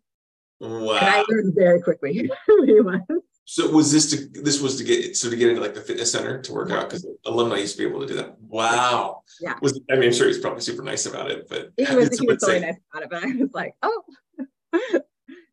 [0.59, 0.97] Wow!
[0.97, 3.01] And I learned very quickly who he was.
[3.51, 6.11] So was this to this was to get so to get into like the fitness
[6.11, 8.39] center to work out because alumni used to be able to do that.
[8.41, 9.23] Wow.
[9.41, 9.55] Yeah.
[9.59, 12.27] Was I mean I'm sure he's probably super nice about it, but he was, he
[12.27, 13.09] was really nice about it.
[13.09, 14.03] But I was like, oh,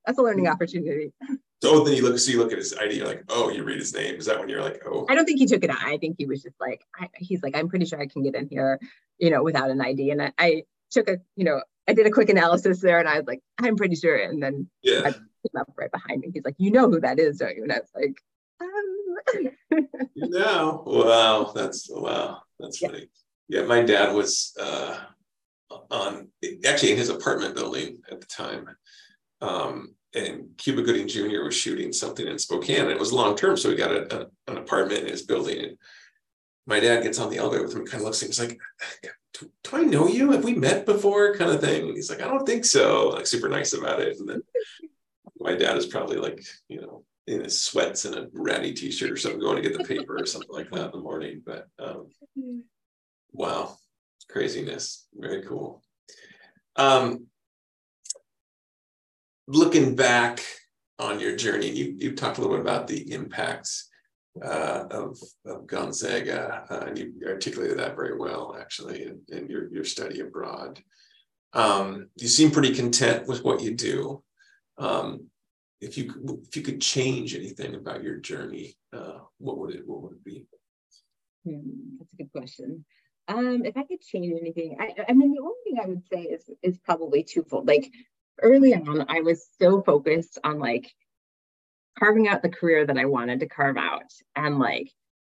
[0.04, 1.14] that's a learning opportunity.
[1.62, 3.64] So oh, then you look, so you look at his ID, you're like, oh, you
[3.64, 4.16] read his name.
[4.16, 5.06] Is that when you're like, oh?
[5.08, 5.78] I don't think he took it out.
[5.80, 8.34] I think he was just like, I, he's like, I'm pretty sure I can get
[8.34, 8.78] in here,
[9.16, 10.10] you know, without an ID.
[10.10, 13.18] And I, I, took a, you know, I did a quick analysis there, and I
[13.18, 14.16] was like, I'm pretty sure.
[14.16, 15.14] And then yeah, I
[15.48, 16.30] came up right behind me.
[16.32, 17.62] He's like, you know who that is, don't you?
[17.62, 18.22] And I was like,
[18.60, 19.56] um.
[20.16, 22.88] no, wow, that's wow, that's yeah.
[22.88, 23.08] funny.
[23.48, 24.98] Yeah, my dad was uh,
[25.90, 26.28] on
[26.66, 28.68] actually in his apartment building at the time.
[29.40, 31.44] Um, and Cuba Gooding Jr.
[31.44, 32.82] was shooting something in Spokane.
[32.82, 35.62] And it was long term, so he got a, a, an apartment in his building.
[35.62, 35.78] And
[36.66, 38.30] my dad gets on the elevator with him, and kind of looks at him.
[38.30, 38.58] He's like,
[39.34, 40.32] do, do, I know you?
[40.32, 41.88] Have we met before?" Kind of thing.
[41.88, 44.18] And he's like, "I don't think so." Like super nice about it.
[44.18, 44.42] And then
[45.46, 49.16] my dad is probably like, you know, in his sweats and a ratty t-shirt or
[49.16, 51.42] something, going to get the paper or something like that in the morning.
[51.44, 52.08] But um,
[53.32, 53.76] wow,
[54.28, 55.06] craziness.
[55.14, 55.82] Very cool.
[56.76, 57.26] Um,
[59.46, 60.40] looking back
[60.98, 63.88] on your journey, you, you talked a little bit about the impacts
[64.42, 69.72] uh, of, of Gonzaga, uh, and you articulated that very well, actually, in, in your,
[69.72, 70.80] your study abroad.
[71.52, 74.22] Um, you seem pretty content with what you do.
[74.78, 75.30] Um,
[75.80, 80.02] if you if you could change anything about your journey, uh, what would it what
[80.02, 80.46] would it be?
[81.44, 82.84] Hmm, that's a good question.
[83.28, 86.22] Um, if I could change anything, I, I mean, the only thing I would say
[86.22, 87.66] is is probably twofold.
[87.66, 87.90] Like
[88.40, 90.90] early on, I was so focused on like
[91.98, 94.92] carving out the career that I wanted to carve out and like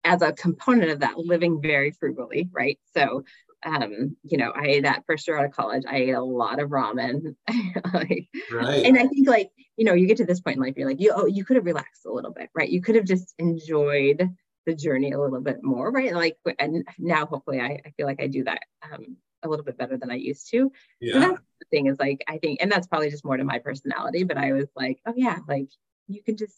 [0.04, 2.80] as a component of that, living very frugally, right?
[2.96, 3.26] So
[3.68, 5.84] um, you know, I that first year out of college.
[5.88, 7.36] I ate a lot of ramen.
[7.94, 8.86] like, right.
[8.86, 11.02] And I think like, you know, you get to this point in life, you're like,
[11.02, 12.70] you oh, you could have relaxed a little bit, right?
[12.70, 14.30] You could have just enjoyed
[14.66, 16.14] the journey a little bit more, right?
[16.14, 19.78] Like and now hopefully I, I feel like I do that um, a little bit
[19.78, 20.72] better than I used to.
[21.02, 21.14] Yeah.
[21.14, 23.60] So that's the thing is like I think, and that's probably just more to my
[23.60, 25.68] personality, but I was like, oh yeah, like
[26.08, 26.56] you can just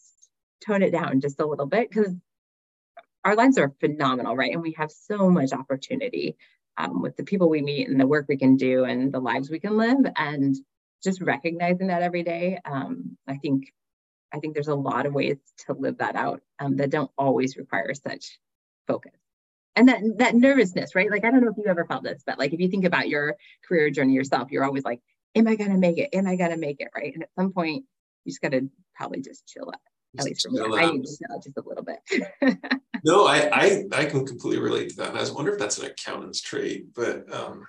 [0.64, 2.14] tone it down just a little bit because
[3.24, 4.52] our lives are phenomenal, right?
[4.52, 6.36] And we have so much opportunity
[6.80, 9.50] um, with the people we meet and the work we can do and the lives
[9.50, 9.98] we can live.
[10.16, 10.56] And
[11.02, 13.72] just recognizing that every day, um, I think
[14.32, 17.56] I think there's a lot of ways to live that out um, that don't always
[17.56, 18.38] require such
[18.86, 19.12] focus
[19.76, 21.10] and that that nervousness, right?
[21.10, 23.08] Like I don't know if you ever felt this, but like if you think about
[23.08, 25.00] your career journey yourself, you're always like,
[25.34, 26.10] "Am I gonna make it?
[26.12, 27.14] Am I gonna make it?" Right?
[27.14, 27.84] And at some point,
[28.24, 29.80] you just gotta probably just chill out.
[30.18, 32.58] At least for me, I need to chill just a little bit.
[33.04, 35.10] no, I, I I can completely relate to that.
[35.10, 37.64] And I was wonder if that's an accountant's trait, but um,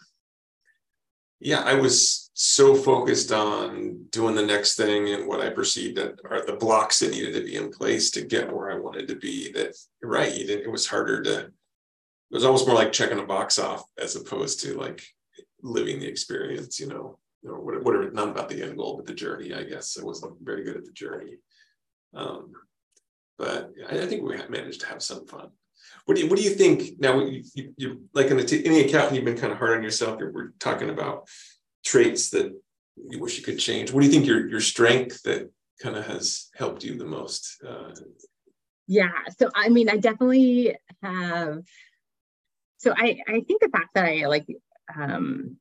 [1.39, 6.15] yeah, I was so focused on doing the next thing and what I perceived that
[6.29, 9.15] are the blocks that needed to be in place to get where I wanted to
[9.15, 9.51] be.
[9.51, 11.51] That right, you didn't, it was harder to
[12.31, 15.03] it was almost more like checking a box off as opposed to like
[15.61, 19.13] living the experience, you know, you know, whatever, not about the end goal, but the
[19.13, 19.97] journey, I guess.
[19.99, 21.37] I wasn't very good at the journey.
[22.13, 22.53] Um,
[23.37, 25.49] but I, think we managed to have some fun.
[26.05, 27.19] what do you what do you think now?
[27.19, 30.19] You, you, you like in the, any accountant, you've been kind of hard on yourself.
[30.19, 31.27] We're talking about
[31.83, 32.53] traits that
[33.09, 33.91] you wish you could change.
[33.91, 35.49] What do you think your your strength that
[35.81, 37.63] kind of has helped you the most?
[37.67, 37.95] Uh,
[38.87, 39.11] yeah.
[39.39, 41.63] So I mean, I definitely have.
[42.77, 44.45] So I I think the fact that I like
[44.95, 45.57] um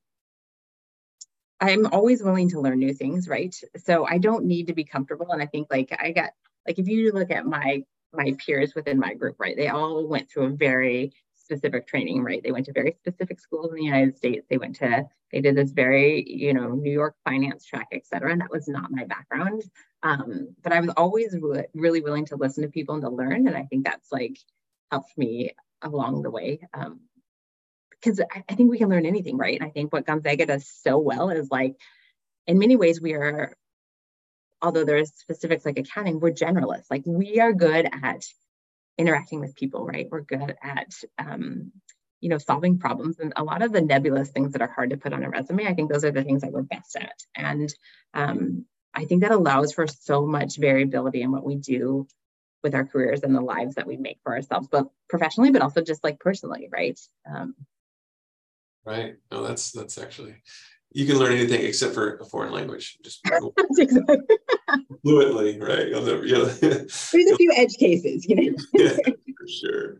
[1.61, 3.55] I'm always willing to learn new things, right?
[3.85, 5.31] So I don't need to be comfortable.
[5.31, 6.31] And I think like I got
[6.67, 10.29] like if you look at my my peers within my group, right, they all went
[10.29, 12.41] through a very specific training, right?
[12.43, 14.45] They went to very specific schools in the United States.
[14.49, 18.31] They went to they did this very you know New York finance track, et cetera.
[18.31, 19.63] And that was not my background.
[20.03, 23.47] Um, but I was always re- really willing to listen to people and to learn.
[23.47, 24.37] And I think that's like
[24.91, 26.61] helped me along the way.
[26.73, 27.01] Um,
[28.01, 29.59] because I, I, think we can learn anything, right?
[29.59, 31.75] And I think what Gonzaga does so well is like,
[32.47, 33.55] in many ways, we are,
[34.61, 36.89] although there's specifics like accounting, we're generalists.
[36.89, 38.23] Like we are good at
[38.97, 40.07] interacting with people, right?
[40.09, 41.71] We're good at, um,
[42.19, 44.97] you know, solving problems and a lot of the nebulous things that are hard to
[44.97, 45.65] put on a resume.
[45.65, 47.73] I think those are the things that we're best at, and
[48.13, 52.07] um, I think that allows for so much variability in what we do
[52.63, 55.81] with our careers and the lives that we make for ourselves, both professionally, but also
[55.81, 56.99] just like personally, right?
[57.27, 57.55] Um,
[58.83, 59.15] Right.
[59.31, 60.35] No, that's that's actually
[60.91, 62.97] you can learn anything except for a foreign language.
[63.03, 63.21] Just
[65.03, 65.87] fluently, right?
[65.87, 68.57] You'll never, you know, There's a few edge cases, you know.
[68.73, 69.97] yeah, for sure.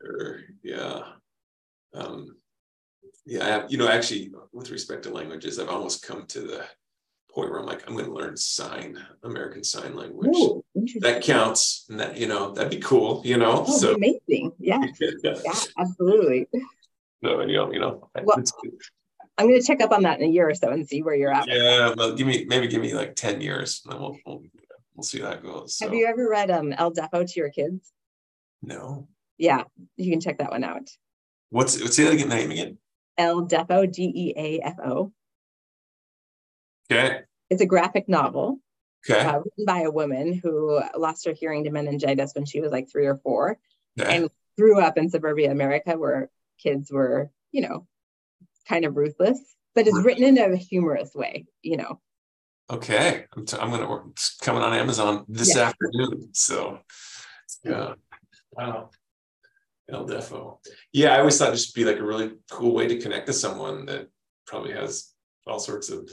[0.00, 0.40] sure.
[0.62, 1.02] Yeah.
[1.94, 2.36] Um,
[3.26, 6.64] yeah, I have, you know, actually, with respect to languages, I've almost come to the
[7.34, 10.36] point where I'm like, I'm going to learn sign, American Sign Language.
[10.36, 10.64] Ooh,
[11.00, 13.64] that counts, and that you know, that'd be cool, you know.
[13.66, 15.34] Oh, so amazing, yeah, yeah,
[15.78, 16.46] absolutely.
[17.22, 18.08] No, and you know, you know.
[18.22, 18.42] Well,
[19.36, 21.14] I'm going to check up on that in a year or so and see where
[21.14, 21.48] you're at.
[21.48, 24.42] Yeah, well, give me maybe give me like ten years, and then we'll we'll,
[24.94, 25.76] we'll see how that goes.
[25.76, 25.86] So.
[25.86, 27.92] Have you ever read um El Deafo to your kids?
[28.62, 29.08] No.
[29.36, 29.64] Yeah,
[29.96, 30.88] you can check that one out.
[31.50, 32.78] What's what's the other name again?
[33.18, 35.12] El Deafo, D E A F O.
[36.90, 37.20] Okay.
[37.50, 38.60] It's a graphic novel.
[39.08, 39.20] Okay.
[39.20, 42.90] Uh, written by a woman who lost her hearing to meningitis when she was like
[42.90, 43.58] three or four,
[44.00, 44.16] okay.
[44.16, 47.86] and grew up in suburbia America where kids were, you know,
[48.68, 49.38] kind of ruthless,
[49.74, 52.00] but it's written in a humorous way, you know.
[52.70, 55.64] Okay, I'm, t- I'm gonna work it's coming on Amazon this yeah.
[55.64, 56.30] afternoon.
[56.32, 56.78] So,
[57.62, 57.94] yeah,
[58.52, 58.90] wow,
[59.90, 60.58] El Deafo.
[60.92, 63.32] Yeah, I always thought it should be like a really cool way to connect to
[63.34, 64.08] someone that
[64.46, 65.12] probably has
[65.46, 66.10] all sorts of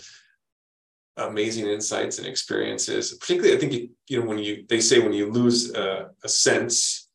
[1.18, 3.14] amazing insights and experiences.
[3.14, 7.10] Particularly, I think you know when you they say when you lose a, a sense,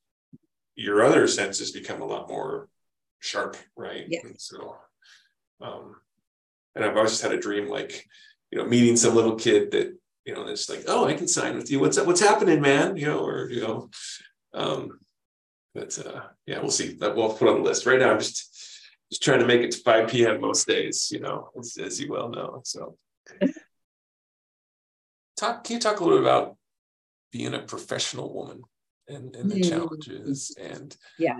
[0.76, 2.68] your other senses become a lot more
[3.20, 4.06] sharp, right?
[4.08, 4.20] Yeah.
[4.24, 4.76] And so,
[5.60, 5.96] um,
[6.74, 8.06] and I've always just had a dream, like,
[8.50, 11.56] you know, meeting some little kid that, you know, it's like, oh, I can sign
[11.56, 11.80] with you.
[11.80, 12.06] What's up?
[12.06, 12.96] what's happening, man?
[12.96, 13.90] You know, or you know,
[14.54, 14.98] um,
[15.74, 16.94] but uh, yeah, we'll see.
[16.94, 17.86] That we'll put on the list.
[17.86, 18.52] Right now, I'm just
[19.10, 20.40] just trying to make it to 5 p.m.
[20.40, 22.60] most days, you know, as, as you well know.
[22.64, 22.96] So,
[25.36, 25.62] talk.
[25.62, 26.56] Can you talk a little bit about
[27.30, 28.62] being a professional woman
[29.08, 29.68] and, and the mm.
[29.68, 31.36] challenges and yeah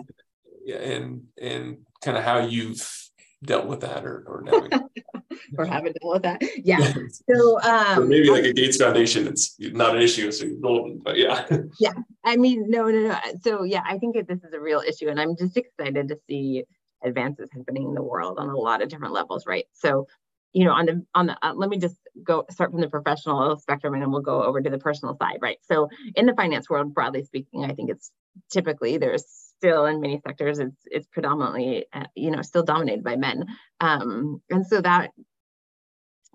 [0.65, 3.06] yeah, and and kind of how you've
[3.45, 4.81] dealt with that or or navigated.
[5.59, 6.43] or haven't dealt with that.
[6.65, 6.93] Yeah.
[7.31, 10.31] So um, maybe like a Gates Foundation, it's not an issue.
[10.33, 11.47] So golden, but yeah.
[11.79, 11.93] Yeah.
[12.25, 13.19] I mean, no, no, no.
[13.43, 16.19] So yeah, I think that this is a real issue, and I'm just excited to
[16.29, 16.65] see
[17.05, 19.67] advances happening in the world on a lot of different levels, right?
[19.73, 20.07] So
[20.53, 23.57] you know on the on the uh, let me just go start from the professional
[23.57, 26.71] spectrum and then we'll go over to the personal side right so in the finance
[26.71, 28.11] world broadly speaking i think it's
[28.51, 33.17] typically there's still in many sectors it's it's predominantly uh, you know still dominated by
[33.17, 33.47] men.
[33.81, 35.11] Um, and so that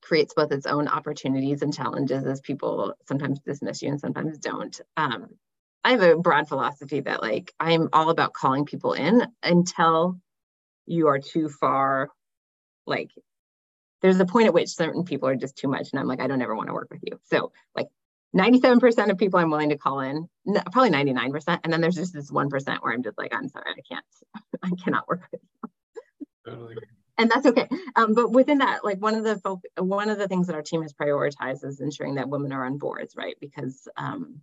[0.02, 4.80] creates both its own opportunities and challenges as people sometimes dismiss you and sometimes don't.
[4.98, 5.28] Um,
[5.84, 10.20] i have a broad philosophy that like i'm all about calling people in until
[10.86, 12.10] you are too far
[12.86, 13.10] like
[14.02, 16.28] there's a point at which certain people are just too much and i'm like i
[16.28, 17.20] don't ever want to work with you.
[17.24, 17.88] So like
[18.36, 20.28] 97% of people I'm willing to call in,
[20.72, 21.60] probably 99%.
[21.64, 24.06] And then there's just this 1% where I'm just like, I'm sorry, I can't,
[24.64, 25.70] I cannot work with you.
[26.46, 26.76] Totally.
[27.18, 27.68] And that's okay.
[27.96, 30.64] Um, but within that, like one of the folk, one of the things that our
[30.64, 33.36] team has prioritized is ensuring that women are on boards, right?
[33.40, 34.42] Because um,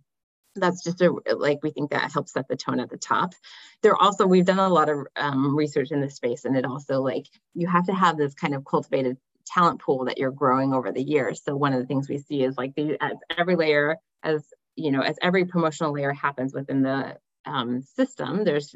[0.55, 3.33] that's just a like we think that helps set the tone at the top.
[3.81, 7.01] There also we've done a lot of um, research in this space, and it also
[7.01, 9.17] like you have to have this kind of cultivated
[9.49, 11.41] talent pool that you're growing over the years.
[11.43, 14.43] So one of the things we see is like the as every layer, as
[14.75, 18.75] you know, as every promotional layer happens within the um, system, there's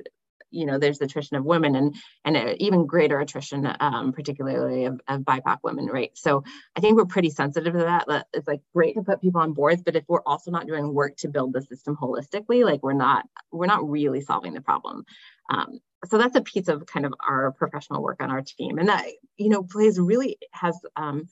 [0.54, 5.22] you know there's attrition of women and and even greater attrition um, particularly of, of
[5.22, 6.12] bipoc women right?
[6.14, 6.44] So
[6.76, 9.82] i think we're pretty sensitive to that it's like great to put people on boards
[9.84, 13.26] but if we're also not doing work to build the system holistically like we're not
[13.52, 15.06] we're not really solving the problem.
[15.50, 18.90] Um, so that's a piece of kind of our professional work on our team and
[18.90, 19.06] that
[19.38, 21.28] you know plays really has um,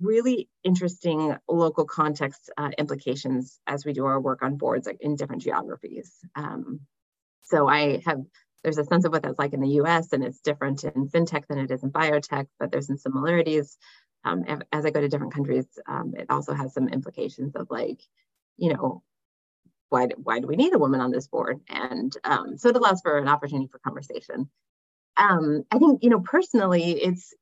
[0.00, 5.16] really interesting local context uh, implications as we do our work on boards like, in
[5.16, 6.12] different geographies.
[6.34, 6.80] Um,
[7.42, 8.20] so I have,
[8.62, 11.46] there's a sense of what that's like in the US and it's different in fintech
[11.46, 13.76] than it is in biotech, but there's some similarities.
[14.24, 18.00] Um, as I go to different countries, um, it also has some implications of like,
[18.56, 19.02] you know,
[19.88, 21.60] why, why do we need a woman on this board?
[21.68, 24.48] And um, so it allows for an opportunity for conversation.
[25.16, 27.34] Um, I think, you know, personally, it's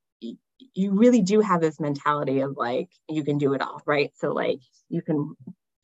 [0.74, 4.32] you really do have this mentality of like you can do it all right so
[4.32, 5.34] like you can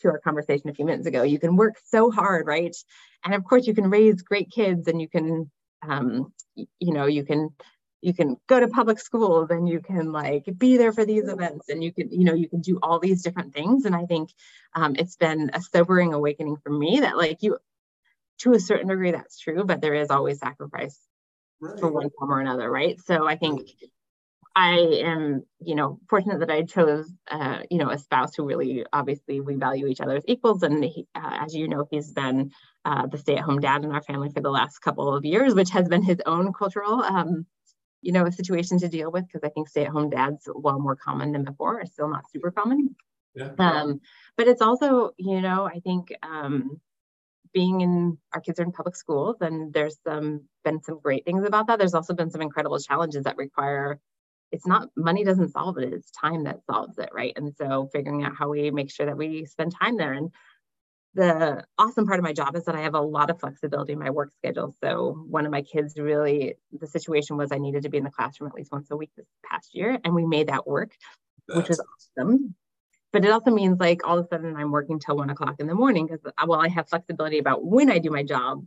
[0.01, 2.77] to our conversation a few minutes ago you can work so hard right
[3.25, 5.51] and of course you can raise great kids and you can
[5.83, 7.51] um, you know you can
[8.03, 11.69] you can go to public schools and you can like be there for these events
[11.69, 14.31] and you can you know you can do all these different things and i think
[14.75, 17.59] um, it's been a sobering awakening for me that like you
[18.39, 20.99] to a certain degree that's true but there is always sacrifice
[21.61, 21.79] right.
[21.79, 23.69] for one form or another right so i think
[24.55, 28.85] I am, you know, fortunate that I chose, uh, you know, a spouse who really,
[28.93, 30.65] obviously, we value each other as equals.
[30.65, 32.51] And he, uh, as you know, he's been
[32.85, 35.89] uh, the stay-at-home dad in our family for the last couple of years, which has
[35.89, 37.47] been his own cultural, um,
[38.03, 41.33] you know, a situation to deal with because I think stay-at-home dads, while more common
[41.33, 42.97] than before, are still not super common.
[43.35, 43.51] Yeah.
[43.59, 44.01] Um,
[44.37, 46.81] but it's also, you know, I think um,
[47.53, 51.45] being in our kids are in public schools, and there's some been some great things
[51.45, 51.79] about that.
[51.79, 54.01] There's also been some incredible challenges that require
[54.53, 58.25] it's not money doesn't solve it it's time that solves it right and so figuring
[58.25, 60.31] out how we make sure that we spend time there and
[61.15, 63.99] the awesome part of my job is that I have a lot of flexibility in
[63.99, 64.75] my work schedule.
[64.83, 68.11] So one of my kids really, the situation was I needed to be in the
[68.11, 70.93] classroom at least once a week this past year, and we made that work,
[71.49, 71.81] That's which was
[72.19, 72.55] awesome.
[73.13, 75.67] But it also means like all of a sudden I'm working till one o'clock in
[75.67, 78.65] the morning because uh, while I have flexibility about when I do my job,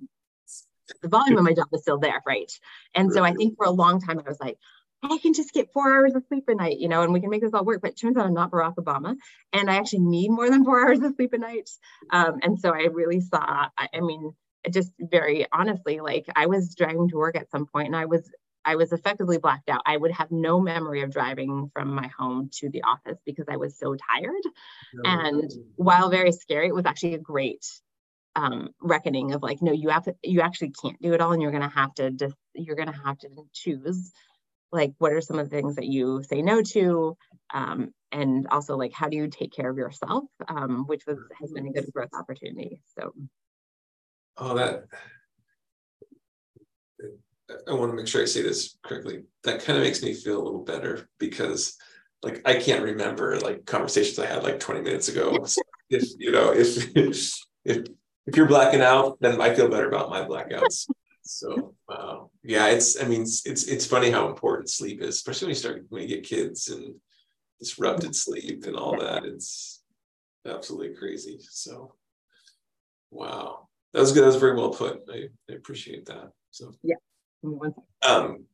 [1.01, 2.51] the volume of my job is still there, right?
[2.93, 4.57] And so I think for a long time I was like,
[5.03, 7.29] I can just get four hours of sleep a night, you know, and we can
[7.29, 7.81] make this all work.
[7.81, 9.15] But it turns out I'm not Barack Obama,
[9.51, 11.69] and I actually need more than four hours of sleep a night.
[12.09, 14.33] Um, and so I really saw, I, I mean,
[14.69, 18.29] just very honestly, like I was driving to work at some point, and I was
[18.65, 19.81] I was effectively blacked out.
[19.85, 23.57] I would have no memory of driving from my home to the office because I
[23.57, 24.41] was so tired.
[24.93, 25.09] No.
[25.09, 27.65] And while very scary, it was actually a great
[28.35, 31.41] um, reckoning of like, no, you have to, you actually can't do it all, and
[31.41, 34.13] you're gonna have to just you're gonna have to choose
[34.73, 37.15] like what are some of the things that you say no to?
[37.53, 41.51] Um, and also like how do you take care of yourself um, which was has
[41.51, 43.13] been a good growth opportunity so.
[44.37, 44.85] Oh that
[47.67, 49.23] i want to make sure i say this correctly.
[49.43, 51.75] That kind of makes me feel a little better because
[52.21, 55.37] like i can't remember like conversations i had like 20 minutes ago.
[55.45, 56.95] So if you know if
[57.65, 57.85] if
[58.25, 60.87] if you're blacking out then i feel better about my blackouts
[61.23, 65.47] so uh, yeah, it's I mean it's, it's it's funny how important sleep is, especially
[65.47, 66.95] when you start when you get kids and
[67.59, 69.25] disrupted sleep and all that.
[69.25, 69.83] It's
[70.45, 71.39] absolutely crazy.
[71.41, 71.95] So
[73.11, 73.67] wow.
[73.93, 74.23] That was good.
[74.23, 75.03] That was very well put.
[75.09, 76.31] I, I appreciate that.
[76.51, 76.95] So yeah.
[78.01, 78.45] Um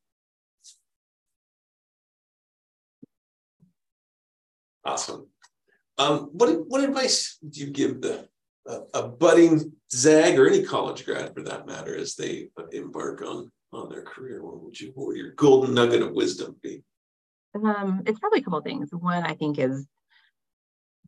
[4.83, 5.27] awesome.
[5.97, 8.27] Um, what what advice do you give the
[8.69, 13.51] a, a budding Zag or any college grad for that matter as they embark on
[13.71, 14.43] on their career?
[14.43, 16.83] What would you what would your golden nugget of wisdom be?
[17.55, 18.89] Um, it's probably a couple things.
[18.91, 19.87] One, I think, is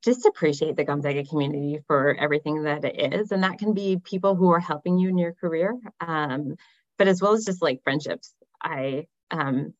[0.03, 3.31] just appreciate the Gonzaga community for everything that it is.
[3.31, 6.55] And that can be people who are helping you in your career, um,
[6.97, 8.33] but as well as just like friendships.
[8.63, 9.73] I, um,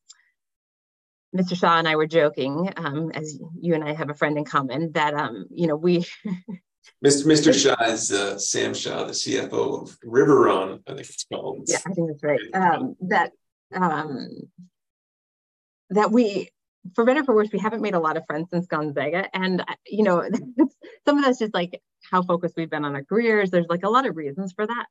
[1.36, 1.56] Mr.
[1.56, 4.92] Shaw and I were joking, um, as you and I have a friend in common,
[4.92, 6.06] that, um, you know, we,
[7.04, 7.26] Mr.
[7.26, 7.52] Mr.
[7.52, 11.64] Shaw is uh, Sam Shaw, the CFO of Riveron, I think it's called.
[11.66, 12.40] Yeah, I think that's right.
[12.54, 13.32] Um, that
[13.74, 14.28] um,
[15.90, 16.50] that we,
[16.94, 19.74] for better for worse, we haven't made a lot of friends since Gonzaga, and uh,
[19.86, 20.22] you know,
[21.04, 21.80] some of that's just like
[22.10, 23.50] how focused we've been on our careers.
[23.50, 24.86] There's like a lot of reasons for that,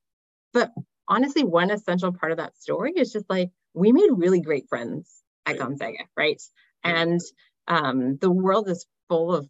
[0.53, 0.71] but
[1.07, 5.21] honestly, one essential part of that story is just like we made really great friends
[5.45, 6.41] at Gonzaga, right?
[6.83, 7.19] And
[7.67, 9.49] um, the world is full of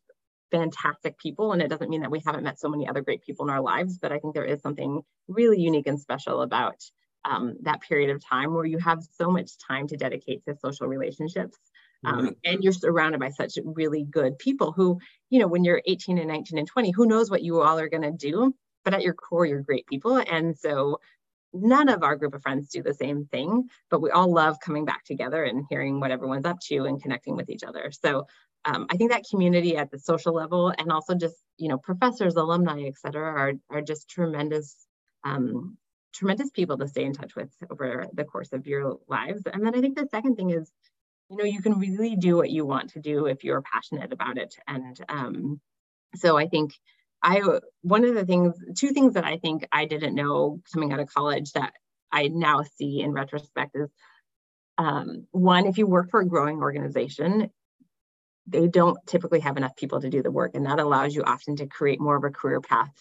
[0.52, 1.54] fantastic people.
[1.54, 3.62] And it doesn't mean that we haven't met so many other great people in our
[3.62, 6.82] lives, but I think there is something really unique and special about
[7.24, 10.88] um, that period of time where you have so much time to dedicate to social
[10.88, 11.58] relationships.
[12.04, 12.28] Um, mm-hmm.
[12.46, 15.00] and you're surrounded by such really good people who,
[15.30, 17.90] you know, when you're 18 and 19 and 20, who knows what you all are
[17.90, 20.18] going to do, but at your core, you're great people.
[20.18, 21.00] And so
[21.54, 24.86] none of our group of friends do the same thing, but we all love coming
[24.86, 27.92] back together and hearing what everyone's up to and connecting with each other.
[27.92, 28.26] So
[28.66, 32.36] um, I think that community at the social level and also just, you know, professors,
[32.36, 34.76] alumni, et cetera, are, are just tremendous,
[35.24, 35.78] um,
[36.14, 39.44] tremendous people to stay in touch with over the course of your lives.
[39.52, 40.72] And then I think the second thing is,
[41.30, 44.38] you know, you can really do what you want to do if you're passionate about
[44.38, 44.54] it.
[44.68, 45.62] And um,
[46.16, 46.74] so I think
[47.24, 47.42] I
[47.82, 51.14] one of the things, two things that I think I didn't know coming out of
[51.14, 51.74] college that
[52.12, 53.90] I now see in retrospect is
[54.78, 57.50] um, one, if you work for a growing organization,
[58.48, 61.56] they don't typically have enough people to do the work, and that allows you often
[61.58, 62.94] to create more of a career path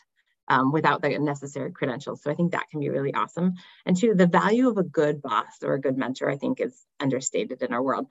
[0.48, 2.22] um, without the necessary credentials.
[2.22, 3.54] So I think that can be really awesome.
[3.86, 6.84] And two, the value of a good boss or a good mentor, I think, is
[6.98, 8.08] understated in our world.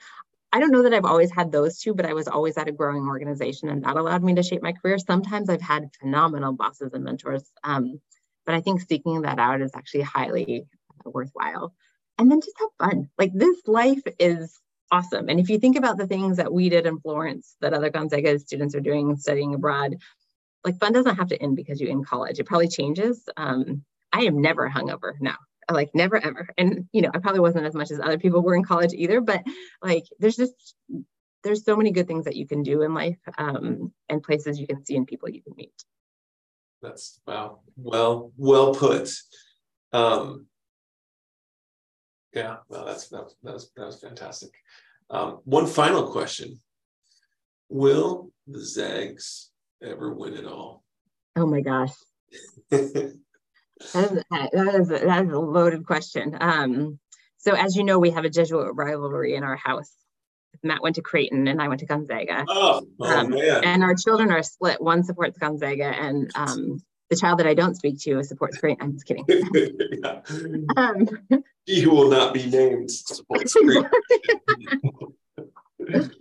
[0.52, 2.72] I don't know that I've always had those two, but I was always at a
[2.72, 4.98] growing organization and that allowed me to shape my career.
[4.98, 8.00] Sometimes I've had phenomenal bosses and mentors, um,
[8.46, 10.66] but I think seeking that out is actually highly
[11.06, 11.74] worthwhile.
[12.18, 13.10] And then just have fun.
[13.18, 14.60] Like this life is
[14.92, 15.30] awesome.
[15.30, 18.40] And if you think about the things that we did in Florence that other Gonzaga
[18.40, 19.98] students are doing studying abroad,
[20.66, 22.40] like fun doesn't have to end because you're in college.
[22.40, 23.28] It probably changes.
[23.38, 25.38] Um, I am never hungover now
[25.72, 28.56] like never ever and you know i probably wasn't as much as other people were
[28.56, 29.44] in college either but
[29.82, 30.76] like there's just
[31.44, 34.68] there's so many good things that you can do in life um, and places you
[34.68, 35.84] can see and people you can meet
[36.82, 39.12] that's wow well well put
[39.94, 40.46] um
[42.34, 44.52] yeah well that's that was that was, that was fantastic
[45.10, 46.60] um, one final question
[47.70, 49.52] will the zags
[49.82, 50.84] ever win it all
[51.36, 51.94] oh my gosh
[53.94, 56.38] That is, that is, that is a loaded question.
[56.40, 57.00] Um,
[57.38, 59.92] so as you know, we have a Jesuit rivalry in our house.
[60.64, 62.44] Matt went to Creighton and I went to Gonzaga.
[62.48, 63.64] Oh, oh um, man.
[63.64, 64.82] And our children are split.
[64.82, 68.84] One supports Gonzaga and um, the child that I don't speak to supports Creighton.
[68.84, 69.26] I'm just kidding.
[70.04, 70.22] yeah.
[70.78, 71.08] um,
[71.66, 73.90] he who will not be named supports Creighton.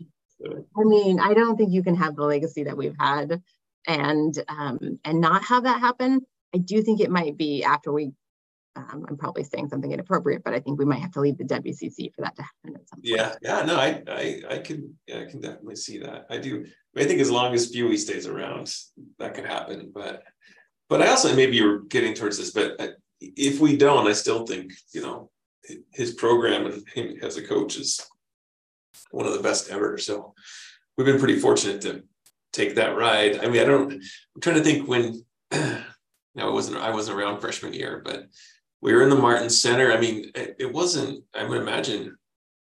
[0.40, 3.42] I mean, I don't think you can have the legacy that we've had
[3.86, 6.20] and um, and not have that happen.
[6.54, 8.12] I do think it might be after we,
[8.76, 11.44] um, I'm probably saying something inappropriate, but I think we might have to leave the
[11.44, 13.04] WCC for that to happen at some point.
[13.04, 16.26] Yeah, yeah, no, I, I, I can, yeah, I can definitely see that.
[16.30, 16.66] I do.
[16.96, 18.74] I think as long as Buey stays around,
[19.18, 19.90] that could happen.
[19.94, 20.22] But,
[20.88, 24.72] but I also maybe you're getting towards this, but if we don't, I still think
[24.92, 25.30] you know
[25.92, 28.00] his program and him as a coach is
[29.10, 29.98] one of the best ever.
[29.98, 30.34] So
[30.96, 32.04] we've been pretty fortunate to
[32.52, 33.38] take that ride.
[33.38, 33.92] I mean, I don't.
[33.92, 35.24] I'm trying to think when
[36.38, 38.28] know, it wasn't I wasn't around freshman year, but
[38.80, 39.92] we were in the Martin Center.
[39.92, 41.24] I mean, it, it wasn't.
[41.34, 42.16] I would imagine.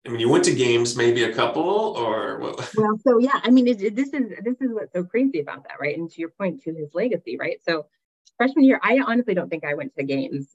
[0.06, 2.72] I mean, you went to games, maybe a couple, or what?
[2.76, 5.64] Well, so yeah, I mean, it, it, this is this is what's so crazy about
[5.64, 5.96] that, right?
[5.96, 7.58] And to your point, to his legacy, right?
[7.64, 7.86] So
[8.36, 10.48] freshman year, I honestly don't think I went to the games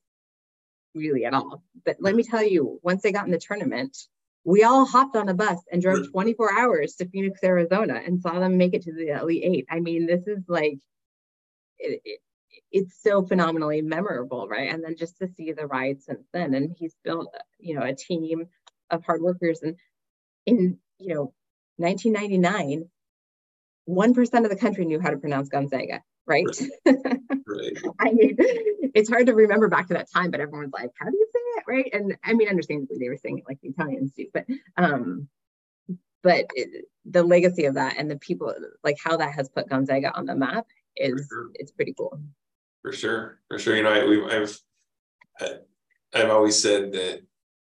[0.95, 1.63] really at all.
[1.85, 3.97] But let me tell you, once they got in the tournament,
[4.43, 8.39] we all hopped on a bus and drove 24 hours to Phoenix, Arizona, and saw
[8.39, 9.65] them make it to the Elite Eight.
[9.69, 10.79] I mean, this is like
[11.79, 12.19] it, it,
[12.71, 14.73] it's so phenomenally memorable, right?
[14.73, 17.95] And then just to see the ride since then, and he's built, you know, a
[17.95, 18.47] team
[18.89, 19.61] of hard workers.
[19.61, 19.77] And
[20.45, 21.33] in, you know,
[21.77, 22.89] 1999,
[23.87, 26.45] 1% of the country knew how to pronounce Gonzaga, right?
[27.57, 27.77] right.
[27.99, 28.35] I mean,
[28.93, 31.39] it's hard to remember back to that time, but everyone's like, how do you say
[31.39, 31.89] it, right?
[31.93, 34.45] And I mean, understandably, they were saying it like the Italians do, but,
[34.77, 35.27] um,
[36.21, 40.11] but it, the legacy of that and the people, like how that has put Gonzaga
[40.15, 41.51] on the map is, sure.
[41.55, 42.19] it's pretty cool
[42.83, 43.75] for sure, for sure.
[43.75, 44.59] You know, I, we, I've
[46.13, 47.21] I've always said that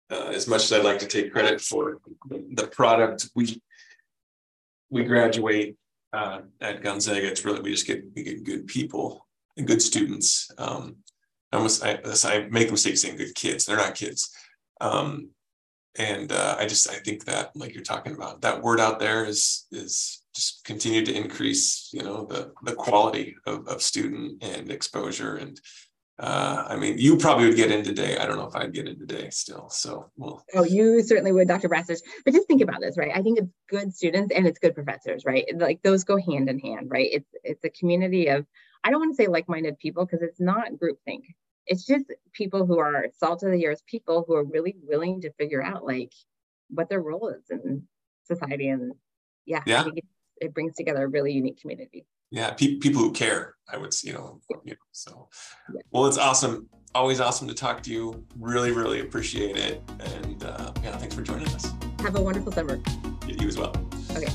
[0.09, 3.61] uh, as much as I'd like to take credit for the product we
[4.89, 5.77] we graduate
[6.11, 9.27] uh, at Gonzaga, it's really we just get we get good people
[9.57, 10.51] good students.
[10.57, 10.97] Um,
[11.51, 13.65] I almost I, I make mistakes saying good kids.
[13.65, 14.33] They're not kids.
[14.79, 15.29] Um,
[15.97, 19.25] and uh, I just I think that like you're talking about that word out there
[19.25, 24.71] is is just continue to increase, you know, the the quality of, of student and
[24.71, 25.35] exposure.
[25.35, 25.59] And
[26.17, 28.17] uh, I mean, you probably would get in today.
[28.17, 29.69] I don't know if I'd get in today still.
[29.69, 30.45] So, well.
[30.53, 31.67] Oh, you certainly would, Dr.
[31.67, 31.99] Brajcich.
[32.23, 33.11] But just think about this, right?
[33.13, 35.45] I think it's good students and it's good professors, right?
[35.55, 37.09] Like those go hand in hand, right?
[37.11, 38.45] It's it's a community of
[38.83, 41.21] I don't want to say like-minded people because it's not groupthink.
[41.67, 45.31] It's just people who are salt of the earth people who are really willing to
[45.33, 46.11] figure out like
[46.69, 47.83] what their role is in
[48.23, 48.93] society and
[49.45, 49.81] yeah, yeah.
[49.81, 50.01] I think
[50.39, 52.05] it brings together a really unique community.
[52.31, 55.29] Yeah, pe- people who care, I would, you know, you know so.
[55.73, 55.81] Yeah.
[55.91, 56.69] Well, it's awesome.
[56.95, 58.25] Always awesome to talk to you.
[58.37, 59.81] Really, really appreciate it.
[59.99, 61.69] And uh, yeah, thanks for joining us.
[61.99, 62.81] Have a wonderful summer.
[63.27, 63.73] You as well.
[64.15, 64.31] Okay.